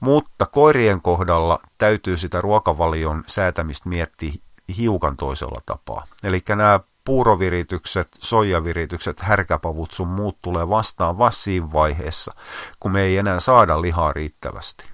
Mutta 0.00 0.46
koirien 0.46 1.02
kohdalla 1.02 1.60
täytyy 1.78 2.16
sitä 2.16 2.40
ruokavalion 2.40 3.24
säätämistä 3.26 3.88
miettiä 3.88 4.32
hiukan 4.78 5.16
toisella 5.16 5.60
tapaa. 5.66 6.06
Eli 6.22 6.42
nämä 6.48 6.80
puuroviritykset, 7.04 8.08
soijaviritykset, 8.18 9.20
härkäpavut 9.20 9.92
sun 9.92 10.08
muut 10.08 10.38
tulee 10.42 10.68
vastaan 10.68 11.18
vasta 11.18 11.42
siinä 11.42 11.72
vaiheessa, 11.72 12.34
kun 12.80 12.92
me 12.92 13.02
ei 13.02 13.18
enää 13.18 13.40
saada 13.40 13.82
lihaa 13.82 14.12
riittävästi. 14.12 14.84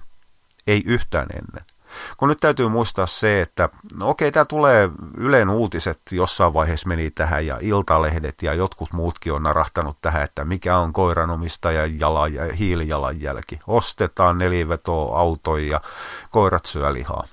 Ei 0.67 0.83
yhtään 0.85 1.27
ennen. 1.33 1.68
Kun 2.17 2.29
nyt 2.29 2.39
täytyy 2.39 2.67
muistaa 2.67 3.07
se, 3.07 3.41
että 3.41 3.69
no 3.93 4.09
okei, 4.09 4.31
tämä 4.31 4.45
tulee 4.45 4.89
Ylen 5.17 5.49
uutiset 5.49 6.01
jossain 6.11 6.53
vaiheessa 6.53 6.87
meni 6.87 7.11
tähän 7.11 7.45
ja 7.45 7.57
iltalehdet 7.61 8.43
ja 8.43 8.53
jotkut 8.53 8.93
muutkin 8.93 9.33
on 9.33 9.43
narahtanut 9.43 9.97
tähän, 10.01 10.23
että 10.23 10.45
mikä 10.45 10.77
on 10.77 10.93
koiranomistajan 10.93 11.99
jala, 11.99 12.25
hiilijalanjälki. 12.57 13.59
Ostetaan 13.67 14.37
nelivetoa 14.37 15.19
autoja 15.19 15.71
ja 15.71 15.81
koirat 16.29 16.65
syö 16.65 16.93
lihaa. 16.93 17.23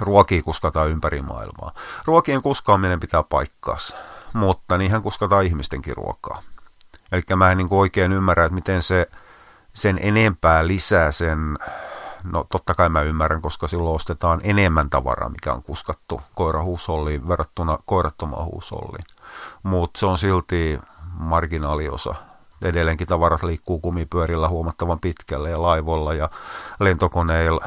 Ruokia 0.00 0.42
kuskataan 0.42 0.88
ympäri 0.88 1.22
maailmaa. 1.22 1.74
Ruokien 2.04 2.42
kuskaaminen 2.42 3.00
pitää 3.00 3.22
paikkaansa, 3.22 3.96
mutta 4.32 4.78
niinhän 4.78 5.02
kuskataan 5.02 5.44
ihmistenkin 5.44 5.96
ruokaa. 5.96 6.42
Eli 7.12 7.22
mä 7.36 7.50
en 7.50 7.58
niin 7.58 7.68
oikein 7.70 8.12
ymmärrä, 8.12 8.44
että 8.44 8.54
miten 8.54 8.82
se 8.82 9.06
sen 9.74 9.98
enempää 10.02 10.66
lisää 10.66 11.12
sen 11.12 11.58
No 12.24 12.46
totta 12.50 12.74
kai 12.74 12.88
mä 12.88 13.02
ymmärrän, 13.02 13.42
koska 13.42 13.68
silloin 13.68 13.94
ostetaan 13.94 14.40
enemmän 14.44 14.90
tavaraa, 14.90 15.28
mikä 15.28 15.52
on 15.52 15.62
kuskattu 15.62 16.20
koirahuusolliin 16.34 17.28
verrattuna 17.28 17.78
koirattomaan 17.84 18.44
huusolliin. 18.44 19.04
Mutta 19.62 20.00
se 20.00 20.06
on 20.06 20.18
silti 20.18 20.80
marginaaliosa. 21.14 22.14
Edelleenkin 22.62 23.06
tavarat 23.06 23.42
liikkuu 23.42 23.80
kumipyörillä 23.80 24.48
huomattavan 24.48 25.00
pitkälle 25.00 25.50
ja 25.50 25.62
laivoilla 25.62 26.14
ja 26.14 26.30
lentokoneilla. 26.80 27.64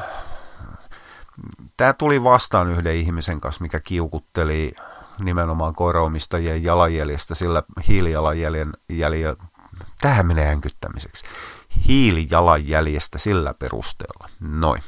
Tämä 1.76 1.92
tuli 1.92 2.24
vastaan 2.24 2.68
yhden 2.68 2.94
ihmisen 2.94 3.40
kanssa, 3.40 3.62
mikä 3.62 3.80
kiukutteli 3.80 4.74
nimenomaan 5.20 5.74
koiraomistajien 5.74 6.62
jalanjäljestä, 6.62 7.34
sillä 7.34 7.62
hiilijalanjäljen 7.88 8.72
jäljellä, 8.88 9.36
tähän 10.00 10.26
menee 10.26 10.46
hänkyttämiseksi 10.46 11.24
hiilijalanjäljestä 11.88 13.18
sillä 13.18 13.54
perusteella. 13.54 14.28
Noin. 14.40 14.82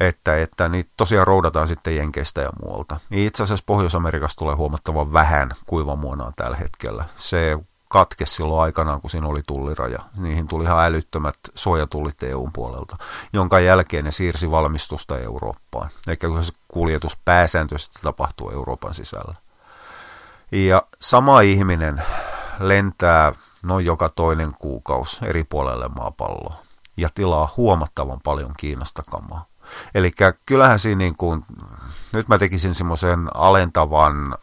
Että, 0.00 0.36
että 0.36 0.68
niitä 0.68 0.90
tosiaan 0.96 1.26
roudataan 1.26 1.68
sitten 1.68 1.96
Jenkeistä 1.96 2.40
ja 2.40 2.50
muualta. 2.62 3.00
Niin 3.10 3.26
itse 3.26 3.42
asiassa 3.42 3.64
Pohjois-Amerikasta 3.66 4.38
tulee 4.38 4.54
huomattavan 4.54 5.12
vähän 5.12 5.50
kuivamuonaa 5.66 6.32
tällä 6.36 6.56
hetkellä. 6.56 7.04
Se 7.16 7.58
katkesi 7.88 8.34
silloin 8.34 8.62
aikanaan, 8.62 9.00
kun 9.00 9.10
siinä 9.10 9.26
oli 9.26 9.42
tulliraja. 9.46 9.98
Niihin 10.16 10.48
tuli 10.48 10.64
ihan 10.64 10.84
älyttömät 10.84 11.34
suojatullit 11.54 12.22
EUn 12.22 12.52
puolelta, 12.52 12.96
jonka 13.32 13.60
jälkeen 13.60 14.04
ne 14.04 14.12
siirsi 14.12 14.50
valmistusta 14.50 15.18
Eurooppaan. 15.18 15.90
Eikä 16.08 16.28
se 16.42 16.52
kuljetus 16.68 17.18
pääsääntöisesti 17.24 17.98
tapahtuu 18.02 18.50
Euroopan 18.50 18.94
sisällä. 18.94 19.34
Ja 20.52 20.82
sama 21.00 21.40
ihminen 21.40 22.02
lentää 22.58 23.32
noin 23.64 23.86
joka 23.86 24.08
toinen 24.08 24.52
kuukausi 24.58 25.24
eri 25.24 25.44
puolelle 25.44 25.88
maapalloa 25.88 26.56
ja 26.96 27.08
tilaa 27.14 27.54
huomattavan 27.56 28.20
paljon 28.24 28.50
Kiinasta 28.56 29.02
kamaa. 29.10 29.46
Eli 29.94 30.12
kyllähän 30.46 30.78
siinä 30.78 30.98
niin 30.98 31.16
kuin, 31.16 31.44
nyt 32.12 32.28
mä 32.28 32.38
tekisin 32.38 32.74
semmoisen 32.74 33.28
alentavan, 33.34 34.36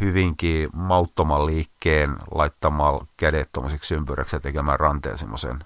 hyvinkin 0.00 0.68
mauttoman 0.72 1.46
liikkeen 1.46 2.16
laittamaan 2.34 3.06
kädet 3.16 3.52
tuommoiseksi 3.52 3.94
ympyräksi 3.94 4.36
ja 4.36 4.40
tekemään 4.40 4.80
ranteen 4.80 5.18
semmoisen 5.18 5.64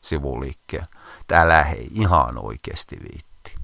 sivuliikkeen. 0.00 0.84
Täällä 1.26 1.64
hei 1.64 1.88
ihan 1.92 2.44
oikeasti 2.44 2.96
viitti. 2.96 3.54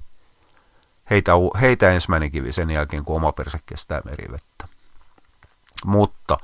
Heitä, 1.09 1.31
heitä 1.61 1.91
ensimmäinen 1.91 2.31
kivi 2.31 2.51
sen 2.51 2.69
jälkeen, 2.69 3.05
kun 3.05 3.15
oma 3.15 3.31
perse 3.31 3.57
kestää 3.65 4.01
merivettä. 4.05 4.67
Mutta 5.85 6.37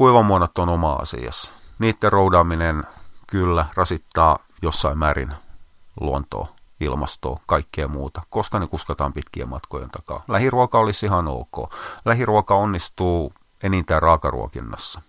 kuivamuonot 0.00 0.58
on 0.58 0.68
oma 0.68 0.92
asiassa. 0.92 1.52
Niiden 1.78 2.12
roudaaminen 2.12 2.84
kyllä 3.26 3.66
rasittaa 3.74 4.38
jossain 4.62 4.98
määrin 4.98 5.34
luontoa, 6.00 6.48
ilmastoa, 6.80 7.40
kaikkea 7.46 7.88
muuta, 7.88 8.22
koska 8.30 8.58
ne 8.58 8.66
kuskataan 8.66 9.12
pitkien 9.12 9.48
matkojen 9.48 9.90
takaa. 9.90 10.22
Lähiruoka 10.28 10.78
olisi 10.78 11.06
ihan 11.06 11.28
ok. 11.28 11.74
Lähiruoka 12.04 12.54
onnistuu 12.54 13.32
enintään 13.62 14.02
raakaruokinnassa. 14.02 15.02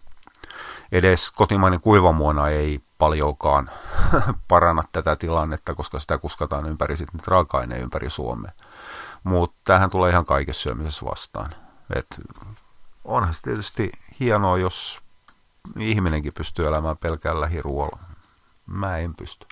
Edes 0.91 1.31
kotimainen 1.31 1.81
kuivamuona 1.81 2.49
ei 2.49 2.79
paljonkaan 2.97 3.69
paranna 4.47 4.81
tätä 4.91 5.15
tilannetta, 5.15 5.75
koska 5.75 5.99
sitä 5.99 6.17
kuskataan 6.17 6.65
ympäri 6.65 6.97
sit 6.97 7.13
nyt 7.13 7.27
raaka-aineen 7.27 7.81
ympäri 7.81 8.09
Suomea. 8.09 8.51
Mutta 9.23 9.57
tähän 9.63 9.89
tulee 9.89 10.11
ihan 10.11 10.25
kaikessa 10.25 10.61
syömisessä 10.61 11.05
vastaan. 11.05 11.55
Et 11.95 12.21
onhan 13.05 13.33
se 13.33 13.41
tietysti 13.41 13.91
hienoa, 14.21 14.57
jos 14.57 15.01
ihminenkin 15.79 16.33
pystyy 16.33 16.67
elämään 16.67 16.97
pelkällä 16.97 17.41
lähiruoalla. 17.41 17.99
Mä 18.67 18.97
en 18.97 19.15
pysty. 19.15 19.47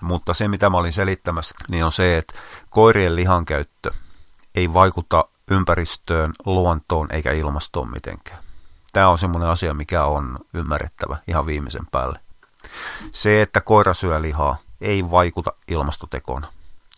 Mutta 0.00 0.34
se, 0.34 0.48
mitä 0.48 0.70
mä 0.70 0.76
olin 0.76 0.92
selittämässä, 0.92 1.54
niin 1.70 1.84
on 1.84 1.92
se, 1.92 2.16
että 2.16 2.34
koirien 2.70 3.16
lihan 3.16 3.44
käyttö 3.44 3.90
ei 4.54 4.74
vaikuta 4.74 5.24
ympäristöön, 5.48 6.32
luontoon 6.46 7.08
eikä 7.10 7.32
ilmastoon 7.32 7.90
mitenkään. 7.90 8.38
Tämä 8.92 9.08
on 9.08 9.18
semmoinen 9.18 9.48
asia, 9.48 9.74
mikä 9.74 10.04
on 10.04 10.38
ymmärrettävä 10.54 11.16
ihan 11.28 11.46
viimeisen 11.46 11.86
päälle. 11.86 12.20
Se, 13.12 13.42
että 13.42 13.60
koira 13.60 13.94
syö 13.94 14.22
lihaa, 14.22 14.56
ei 14.80 15.10
vaikuta 15.10 15.52
ilmastotekoon, 15.68 16.46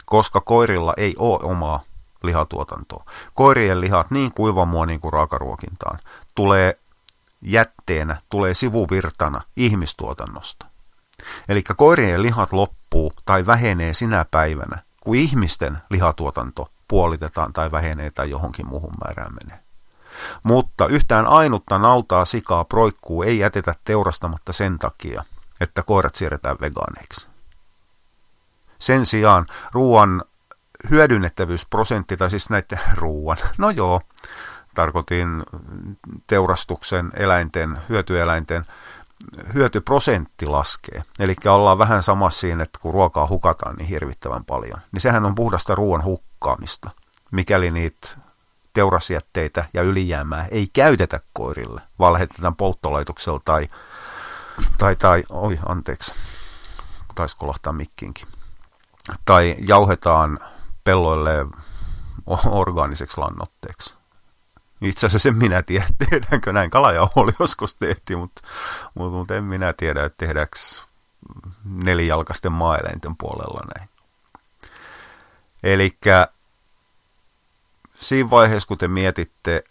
koska 0.05 0.41
koirilla 0.41 0.95
ei 0.97 1.15
ole 1.19 1.39
omaa 1.43 1.83
lihatuotantoa. 2.23 3.05
Koirien 3.35 3.81
lihat 3.81 4.11
niin 4.11 4.33
kuivamuoniin 4.35 5.01
kuin 5.01 5.13
raakaruokintaan 5.13 5.99
tulee 6.35 6.79
jätteenä, 7.43 8.17
tulee 8.29 8.55
sivuvirtana 8.55 9.41
ihmistuotannosta. 9.57 10.67
Eli 11.49 11.63
koirien 11.77 12.23
lihat 12.23 12.53
loppuu 12.53 13.13
tai 13.25 13.47
vähenee 13.47 13.95
sinä 13.95 14.25
päivänä, 14.31 14.79
kun 15.01 15.17
ihmisten 15.17 15.79
lihatuotanto 15.91 16.71
puolitetaan 16.89 17.53
tai 17.53 17.73
vähenee 17.73 18.11
tai 18.11 18.31
johonkin 18.31 18.69
muuhun 18.69 18.93
määrään 19.05 19.35
menee. 19.43 19.61
Mutta 20.43 20.87
yhtään 20.87 21.27
ainutta 21.27 21.79
nautaa, 21.79 22.25
sikaa, 22.25 22.65
proikkuu 22.65 23.23
ei 23.23 23.39
jätetä 23.39 23.75
teurastamatta 23.85 24.53
sen 24.53 24.79
takia, 24.79 25.25
että 25.61 25.83
koirat 25.83 26.15
siirretään 26.15 26.57
vegaaneiksi. 26.61 27.27
Sen 28.79 29.07
sijaan 29.07 29.47
ruoan 29.73 30.23
hyödynnettävyysprosentti, 30.91 32.17
tai 32.17 32.31
siis 32.31 32.51
näiden 32.51 32.81
ruuan, 32.95 33.37
no 33.59 33.71
joo, 33.71 34.01
tarkoitin 34.75 35.43
teurastuksen 36.27 37.11
eläinten, 37.17 37.79
hyötyeläinten 37.89 38.65
hyötyprosentti 39.55 40.47
laskee. 40.47 41.03
Eli 41.19 41.35
ollaan 41.47 41.79
vähän 41.79 42.03
samassa 42.03 42.41
siinä, 42.41 42.63
että 42.63 42.79
kun 42.79 42.95
ruokaa 42.95 43.27
hukataan 43.27 43.77
niin 43.77 43.89
hirvittävän 43.89 44.45
paljon. 44.45 44.81
Niin 44.93 45.01
sehän 45.01 45.25
on 45.25 45.35
puhdasta 45.35 45.75
ruoan 45.75 46.05
hukkaamista, 46.05 46.91
mikäli 47.31 47.71
niitä 47.71 48.09
teurasjätteitä 48.73 49.65
ja 49.75 49.83
ylijäämää 49.83 50.47
ei 50.51 50.67
käytetä 50.73 51.21
koirille, 51.33 51.81
vaan 51.99 52.13
lähetetään 52.13 52.57
polttolaitoksella 52.57 53.41
tai, 53.45 53.69
tai, 54.79 54.97
tai 54.97 55.25
oi 55.29 55.59
anteeksi, 55.69 56.15
taisi 57.15 57.37
kolahtaa 57.37 57.73
mikkiinkin, 57.73 58.27
tai 59.25 59.57
jauhetaan 59.59 60.39
pelloille 60.87 61.47
orgaaniseksi 62.47 63.21
lannoitteeksi. 63.21 63.95
Itse 64.81 65.07
asiassa 65.07 65.29
en 65.29 65.37
minä 65.37 65.63
tiedä, 65.63 65.87
tehdäänkö 66.11 66.53
näin. 66.53 66.71
Kalajauho 66.71 67.13
oli 67.17 67.33
joskus 67.41 67.75
tehty, 67.75 68.17
mutta, 68.17 68.43
mutta, 68.95 69.17
mutta 69.17 69.35
en 69.35 69.45
minä 69.45 69.73
tiedä, 69.73 70.05
että 70.05 70.27
tehdäänkö 70.27 70.57
nelijalkaisten 71.65 72.53
maaeläinten 72.53 73.17
puolella 73.17 73.61
näin. 73.75 73.89
Eli 75.63 75.99
siinä 77.95 78.31
vaiheessa, 78.31 78.69
kun 78.69 78.79
te 78.79 78.89
mietitte 78.89 79.65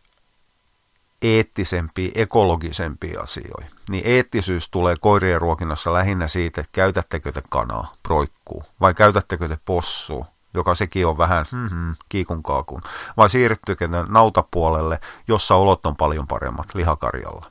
eettisempiä, 1.21 2.11
ekologisempia 2.15 3.21
asioita, 3.21 3.75
niin 3.89 4.03
eettisyys 4.05 4.69
tulee 4.69 4.95
koirien 4.99 5.41
ruokinnassa 5.41 5.93
lähinnä 5.93 6.27
siitä, 6.27 6.61
että 6.61 6.71
käytättekö 6.71 7.31
te 7.31 7.41
kanaa, 7.49 7.93
proikkuu, 8.03 8.63
vai 8.81 8.93
käytättekö 8.93 9.47
te 9.47 9.57
possua, 9.65 10.34
joka 10.55 10.75
sekin 10.75 11.07
on 11.07 11.17
vähän 11.17 11.45
mm-hmm, 11.51 11.95
kiikun 12.09 12.43
kaakun, 12.43 12.81
vai 13.17 13.29
siirryttyykö 13.29 13.89
nautapuolelle, 14.07 14.99
jossa 15.27 15.55
olot 15.55 15.85
on 15.85 15.95
paljon 15.95 16.27
paremmat 16.27 16.75
lihakarjalla, 16.75 17.45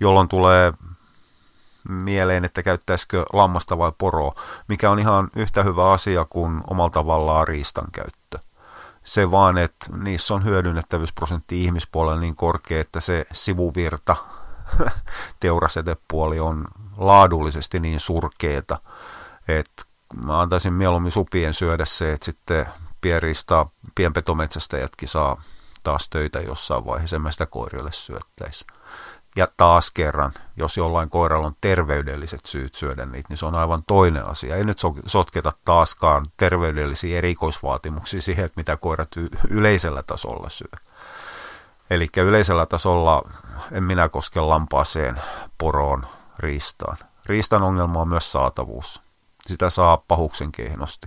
jolloin 0.00 0.28
tulee 0.28 0.72
mieleen, 1.88 2.44
että 2.44 2.62
käyttäisikö 2.62 3.24
lammasta 3.32 3.78
vai 3.78 3.92
poroa, 3.98 4.32
mikä 4.68 4.90
on 4.90 4.98
ihan 4.98 5.28
yhtä 5.36 5.62
hyvä 5.62 5.92
asia 5.92 6.26
kuin 6.30 6.60
omalla 6.70 6.90
tavallaan 6.90 7.48
riistan 7.48 7.86
käyttö. 7.92 8.38
Se 9.04 9.30
vaan, 9.30 9.58
että 9.58 9.86
niissä 9.96 10.34
on 10.34 10.44
hyödynnettävyysprosentti 10.44 11.64
ihmispuolella 11.64 12.20
niin 12.20 12.36
korkea, 12.36 12.80
että 12.80 13.00
se 13.00 13.26
sivuvirta, 13.32 14.16
teurasetepuoli 15.40 16.40
on 16.40 16.64
laadullisesti 16.96 17.80
niin 17.80 18.00
surkeeta, 18.00 18.78
että 19.48 19.82
mä 20.24 20.40
antaisin 20.40 20.72
mieluummin 20.72 21.12
supien 21.12 21.54
syödä 21.54 21.84
se, 21.84 22.12
että 22.12 22.24
sitten 22.24 22.66
pienriista, 23.00 23.66
pienpetometsästäjätkin 23.94 25.08
saa 25.08 25.42
taas 25.84 26.08
töitä 26.08 26.40
jossain 26.40 26.86
vaiheessa, 26.86 27.16
en 27.16 27.22
mä 27.22 27.30
sitä 27.30 27.46
koirille 27.46 27.92
syöttäisi. 27.92 28.66
Ja 29.36 29.48
taas 29.56 29.90
kerran, 29.90 30.32
jos 30.56 30.76
jollain 30.76 31.10
koiralla 31.10 31.46
on 31.46 31.56
terveydelliset 31.60 32.46
syyt 32.46 32.74
syödä 32.74 33.06
niitä, 33.06 33.26
niin 33.28 33.36
se 33.36 33.46
on 33.46 33.54
aivan 33.54 33.82
toinen 33.86 34.26
asia. 34.26 34.56
Ei 34.56 34.64
nyt 34.64 34.78
sotketa 35.06 35.52
taaskaan 35.64 36.26
terveydellisiä 36.36 37.18
erikoisvaatimuksia 37.18 38.20
siihen, 38.22 38.44
että 38.44 38.60
mitä 38.60 38.76
koirat 38.76 39.08
yleisellä 39.48 40.02
tasolla 40.02 40.48
syö. 40.48 40.78
Eli 41.90 42.08
yleisellä 42.16 42.66
tasolla 42.66 43.22
en 43.72 43.84
minä 43.84 44.08
koske 44.08 44.40
lampaaseen, 44.40 45.20
poroon, 45.58 46.06
riistaan. 46.38 46.96
Riistan 47.26 47.62
ongelma 47.62 48.00
on 48.00 48.08
myös 48.08 48.32
saatavuus. 48.32 49.02
Sitä 49.48 49.70
saa 49.70 50.02
pahuksen 50.08 50.52
kehnosti. 50.52 51.06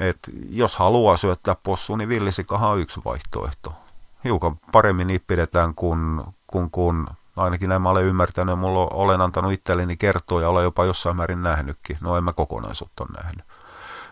Et 0.00 0.18
jos 0.48 0.76
haluaa 0.76 1.16
syöttää 1.16 1.56
possuun, 1.62 1.98
niin 1.98 2.08
villisikahan 2.08 2.70
on 2.70 2.80
yksi 2.80 3.00
vaihtoehto. 3.04 3.72
Hiukan 4.24 4.56
paremmin 4.72 5.06
niitä 5.06 5.24
pidetään 5.26 5.74
kuin, 5.74 6.22
kuin, 6.46 6.70
kuin 6.70 7.06
ainakin 7.36 7.68
näin 7.68 7.82
mä 7.82 7.90
olen 7.90 8.04
ymmärtänyt 8.04 8.58
mulla 8.58 8.88
olen 8.90 9.20
antanut 9.20 9.52
itselleni 9.52 9.96
kertoa 9.96 10.40
ja 10.40 10.48
olen 10.48 10.64
jopa 10.64 10.84
jossain 10.84 11.16
määrin 11.16 11.42
nähnytkin. 11.42 11.98
No 12.00 12.16
en 12.16 12.24
mä 12.24 12.32
kokonaisuutta 12.32 13.04
ole 13.04 13.22
nähnyt. 13.22 13.44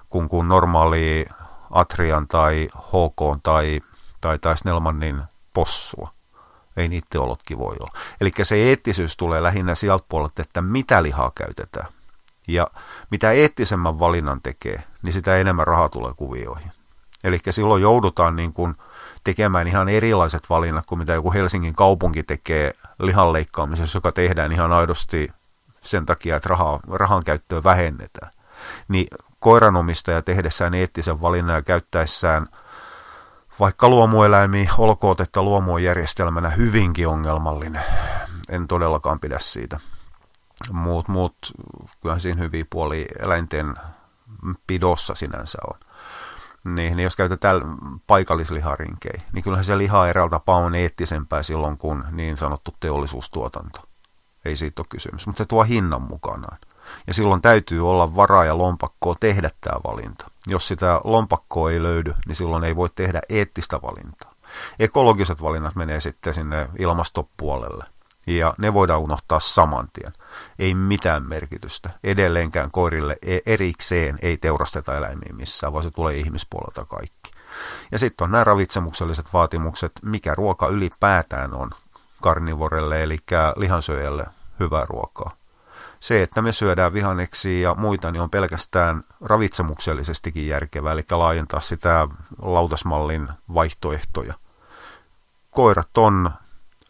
Kun, 0.09 0.29
kun 0.29 0.49
normaali 0.49 1.27
Atrian 1.71 2.29
tai 2.29 2.69
HK 2.79 3.43
tai, 3.43 3.81
tai, 4.21 4.39
tai 4.39 4.57
Snellmanin 4.57 5.23
possua. 5.55 6.11
Ei 6.77 6.89
niiden 6.89 7.21
olotkin 7.21 7.59
voi 7.59 7.77
olla. 7.81 7.99
Eli 8.21 8.31
se 8.43 8.55
eettisyys 8.55 9.17
tulee 9.17 9.43
lähinnä 9.43 9.75
sieltä 9.75 10.05
puolelta, 10.09 10.43
että 10.43 10.63
mitä 10.63 11.03
lihaa 11.03 11.33
käytetään. 11.35 11.87
Ja 12.49 12.67
mitä 13.11 13.33
eettisemmän 13.33 13.99
valinnan 13.99 14.43
tekee, 14.43 14.83
niin 15.03 15.13
sitä 15.13 15.37
enemmän 15.37 15.67
rahaa 15.67 15.89
tulee 15.89 16.13
kuvioihin. 16.17 16.73
Eli 17.25 17.39
silloin 17.51 17.83
joudutaan 17.83 18.37
niin 18.37 18.53
kuin 18.53 18.75
tekemään 19.25 19.69
ihan 19.69 19.89
erilaiset 19.89 20.43
valinnat 20.51 20.87
kuin 20.87 20.99
mitä 20.99 21.13
joku 21.13 21.33
Helsingin 21.33 21.75
kaupunki 21.75 22.23
tekee 22.23 22.75
lihan 22.99 23.33
leikkaamisessa, 23.33 23.97
joka 23.97 24.13
tehdään 24.13 24.53
ihan 24.53 24.73
aidosti 24.73 25.33
sen 25.81 26.07
takia, 26.07 26.37
että 26.37 26.49
rahaa, 26.49 26.81
rahan 26.91 27.25
käyttöä 27.25 27.65
vähennetään. 27.65 28.31
Niin 28.89 29.07
koiranomistaja 29.39 30.23
tehdessään 30.23 30.75
eettisen 30.75 31.21
valinnan 31.21 31.57
ja 31.57 31.63
käyttäessään– 31.63 32.47
vaikka 33.61 33.89
luomueläimiä, 33.89 34.73
olkoon, 34.79 35.17
että 35.19 35.43
luomu 35.43 35.75
on 35.75 35.83
järjestelmänä 35.83 36.51
hyvinkin 36.51 37.09
ongelmallinen. 37.09 37.83
En 38.49 38.69
todellakaan 38.69 39.21
pidä 39.21 39.39
siitä. 39.39 39.81
Muut, 40.71 41.09
muut 41.09 41.37
kyllähän 42.01 42.21
siinä 42.21 42.43
hyviä 42.43 42.65
puoli 42.71 43.07
eläinten 43.19 43.75
pidossa 44.67 45.15
sinänsä 45.15 45.59
on. 45.71 45.79
Niin, 46.75 46.97
niin 46.97 47.05
jos 47.05 47.17
käytetään 47.17 47.63
paikallisliharinkejä, 48.07 49.23
niin 49.33 49.45
kyllähän 49.45 49.65
se 49.65 49.79
liha 49.79 50.09
eräältä 50.09 50.31
tapaa 50.31 50.57
on 50.57 50.75
eettisempää 50.75 51.43
silloin 51.43 51.79
kuin 51.79 52.05
niin 52.11 52.37
sanottu 52.37 52.75
teollisuustuotanto. 52.81 53.81
Ei 54.45 54.57
siitä 54.57 54.83
ole 54.83 54.87
kysymys, 54.89 55.27
mutta 55.27 55.39
se 55.39 55.47
tuo 55.47 55.63
hinnan 55.63 56.03
mukanaan. 56.03 56.59
Ja 57.07 57.15
silloin 57.15 57.43
täytyy 57.43 57.89
olla 57.89 58.17
varaa 58.17 58.45
ja 58.45 58.59
lompakkoa 58.59 59.17
tehdä 59.21 59.51
tämä 59.61 59.81
valinta. 59.85 60.27
Jos 60.47 60.69
sitä 60.69 61.01
lompakkoa 61.05 61.71
ei 61.71 61.83
löydy, 61.83 62.15
niin 62.27 62.37
silloin 62.37 62.65
ei 62.65 62.77
voi 62.77 62.91
tehdä 62.95 63.21
eettistä 63.29 63.83
valintaa. 63.83 64.33
Ekologiset 64.79 65.43
valinnat 65.43 65.75
menee 65.75 66.01
sitten 66.01 66.35
sinne 66.35 66.69
ilmastopuolelle. 66.79 67.85
Ja 68.27 68.55
ne 68.59 68.75
voidaan 68.75 69.01
unohtaa 69.01 69.41
saman 69.41 69.89
tien. 69.93 70.13
Ei 70.59 70.75
mitään 70.75 71.29
merkitystä. 71.29 71.91
Edelleenkään 72.05 72.71
koirille 72.71 73.17
e- 73.23 73.39
erikseen 73.47 74.19
ei 74.23 74.37
teurasteta 74.37 74.97
eläimiä 74.97 75.33
missään, 75.33 75.73
vaan 75.73 75.83
se 75.83 75.91
tulee 75.91 76.17
ihmispuolelta 76.17 76.85
kaikki. 76.85 77.31
Ja 77.93 77.99
sitten 77.99 78.25
on 78.25 78.31
nämä 78.31 78.45
ravitsemukselliset 78.45 79.27
vaatimukset, 79.33 79.93
mikä 80.03 80.35
ruoka 80.35 80.69
ylipäätään 80.69 81.55
on 81.55 81.71
karnivorelle, 82.21 83.03
eli 83.03 83.19
lihansyöjälle 83.57 84.25
hyvää 84.61 84.85
ruokaa 84.89 85.37
se, 86.03 86.23
että 86.23 86.43
me 86.43 86.53
syödään 86.53 86.93
vihanneksi 86.93 87.61
ja 87.61 87.75
muita, 87.75 88.13
niin 88.13 88.21
on 88.21 88.31
pelkästään 88.31 89.05
ravitsemuksellisestikin 89.21 90.47
järkevää, 90.47 90.93
eli 90.93 91.03
laajentaa 91.11 91.61
sitä 91.61 92.09
lautasmallin 92.43 93.29
vaihtoehtoja. 93.55 94.35
Koirat 95.51 95.99
on 95.99 96.31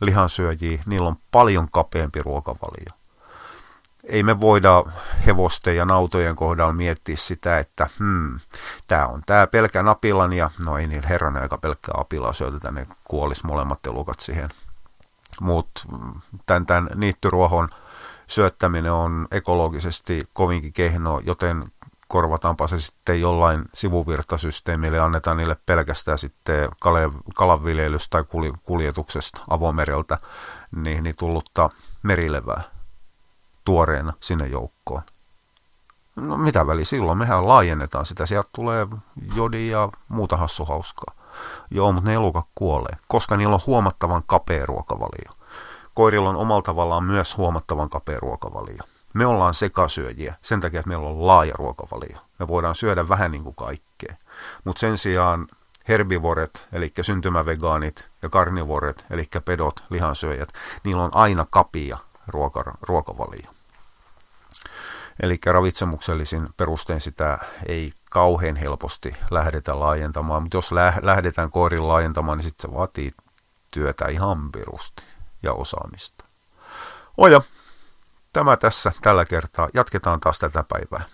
lihansyöjiä, 0.04 0.82
niillä 0.86 1.08
on 1.08 1.16
paljon 1.30 1.68
kapeampi 1.70 2.22
ruokavalio. 2.22 2.92
Ei 4.04 4.22
me 4.22 4.40
voida 4.40 4.84
hevosten 5.26 5.76
ja 5.76 5.84
nautojen 5.84 6.36
kohdalla 6.36 6.72
miettiä 6.72 7.16
sitä, 7.16 7.58
että 7.58 7.88
hmm, 7.98 8.40
tämä 8.86 9.06
on 9.06 9.22
tämä 9.26 9.46
pelkä 9.46 9.82
napilan 9.82 10.32
ja 10.32 10.50
no 10.64 10.78
ei 10.78 10.86
niillä 10.86 11.08
herran 11.08 11.36
aika 11.36 11.58
pelkkää 11.58 11.94
apilaa 11.98 12.32
syötetä, 12.32 12.70
ne 12.70 12.86
kuolis 13.04 13.44
molemmat 13.44 13.86
elukat 13.86 14.20
siihen. 14.20 14.50
Mutta 15.40 15.82
tämän, 16.46 16.66
tämän 16.66 16.88
niittyruohon 16.94 17.68
syöttäminen 18.26 18.92
on 18.92 19.28
ekologisesti 19.30 20.24
kovinkin 20.32 20.72
kehno, 20.72 21.20
joten 21.24 21.64
korvataanpa 22.12 22.68
se 22.68 22.78
sitten 22.78 23.20
jollain 23.20 23.64
sivuvirtasysteemille 23.74 24.96
ja 24.96 25.04
annetaan 25.04 25.36
niille 25.36 25.56
pelkästään 25.66 26.18
sitten 26.18 26.68
kalanviljelystä 27.34 28.10
tai 28.10 28.42
kuljetuksesta 28.62 29.42
avomereltä 29.50 30.18
niin, 30.76 31.04
niin 31.04 31.16
tullutta 31.16 31.70
merilevää 32.02 32.62
tuoreena 33.64 34.12
sinne 34.20 34.46
joukkoon. 34.46 35.02
No 36.16 36.36
mitä 36.36 36.66
väli 36.66 36.84
silloin, 36.84 37.18
mehän 37.18 37.48
laajennetaan 37.48 38.06
sitä, 38.06 38.26
sieltä 38.26 38.48
tulee 38.54 38.86
jodi 39.36 39.68
ja 39.68 39.88
muuta 40.08 40.36
hassuhauskaa. 40.36 41.14
Joo, 41.70 41.92
mutta 41.92 42.10
ne 42.10 42.14
elukat 42.14 42.46
kuolee, 42.54 42.96
koska 43.08 43.36
niillä 43.36 43.54
on 43.54 43.60
huomattavan 43.66 44.22
kapea 44.26 44.66
ruokavalio 44.66 45.32
koirilla 45.94 46.30
on 46.30 46.36
omalla 46.36 46.62
tavallaan 46.62 47.04
myös 47.04 47.36
huomattavan 47.36 47.88
kapea 47.88 48.18
ruokavalio. 48.20 48.82
Me 49.14 49.26
ollaan 49.26 49.54
sekasyöjiä 49.54 50.34
sen 50.40 50.60
takia, 50.60 50.80
että 50.80 50.88
meillä 50.88 51.08
on 51.08 51.26
laaja 51.26 51.54
ruokavalio. 51.58 52.18
Me 52.38 52.48
voidaan 52.48 52.74
syödä 52.74 53.08
vähän 53.08 53.30
niin 53.30 53.44
kuin 53.44 53.54
kaikkea. 53.54 54.14
Mutta 54.64 54.80
sen 54.80 54.98
sijaan 54.98 55.46
herbivoret, 55.88 56.66
eli 56.72 56.92
syntymävegaanit, 57.02 58.08
ja 58.22 58.28
karnivoret, 58.28 59.04
eli 59.10 59.28
pedot, 59.44 59.82
lihansyöjät, 59.90 60.48
niillä 60.84 61.02
on 61.02 61.14
aina 61.14 61.46
kapia 61.50 61.98
ruoka, 62.26 62.76
ruokavalio. 62.82 63.50
Eli 65.22 65.38
ravitsemuksellisin 65.46 66.48
perustein 66.56 67.00
sitä 67.00 67.38
ei 67.66 67.92
kauhean 68.10 68.56
helposti 68.56 69.12
lähdetä 69.30 69.80
laajentamaan, 69.80 70.42
mutta 70.42 70.56
jos 70.56 70.72
lähdetään 71.02 71.50
koirin 71.50 71.88
laajentamaan, 71.88 72.38
niin 72.38 72.48
sitten 72.48 72.70
se 72.70 72.76
vaatii 72.76 73.10
työtä 73.70 74.08
ihan 74.08 74.52
pirusti 74.52 75.04
ja 75.42 75.52
osaamista. 75.52 76.24
Oja, 77.16 77.40
tämä 78.32 78.56
tässä 78.56 78.92
tällä 79.02 79.24
kertaa. 79.24 79.68
Jatketaan 79.74 80.20
taas 80.20 80.38
tätä 80.38 80.64
päivää. 80.68 81.04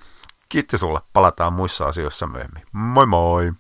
Kiitti 0.48 0.78
sulle, 0.78 1.00
palataan 1.12 1.52
muissa 1.52 1.86
asioissa 1.86 2.26
myöhemmin. 2.26 2.62
Moi 2.72 3.06
moi! 3.06 3.52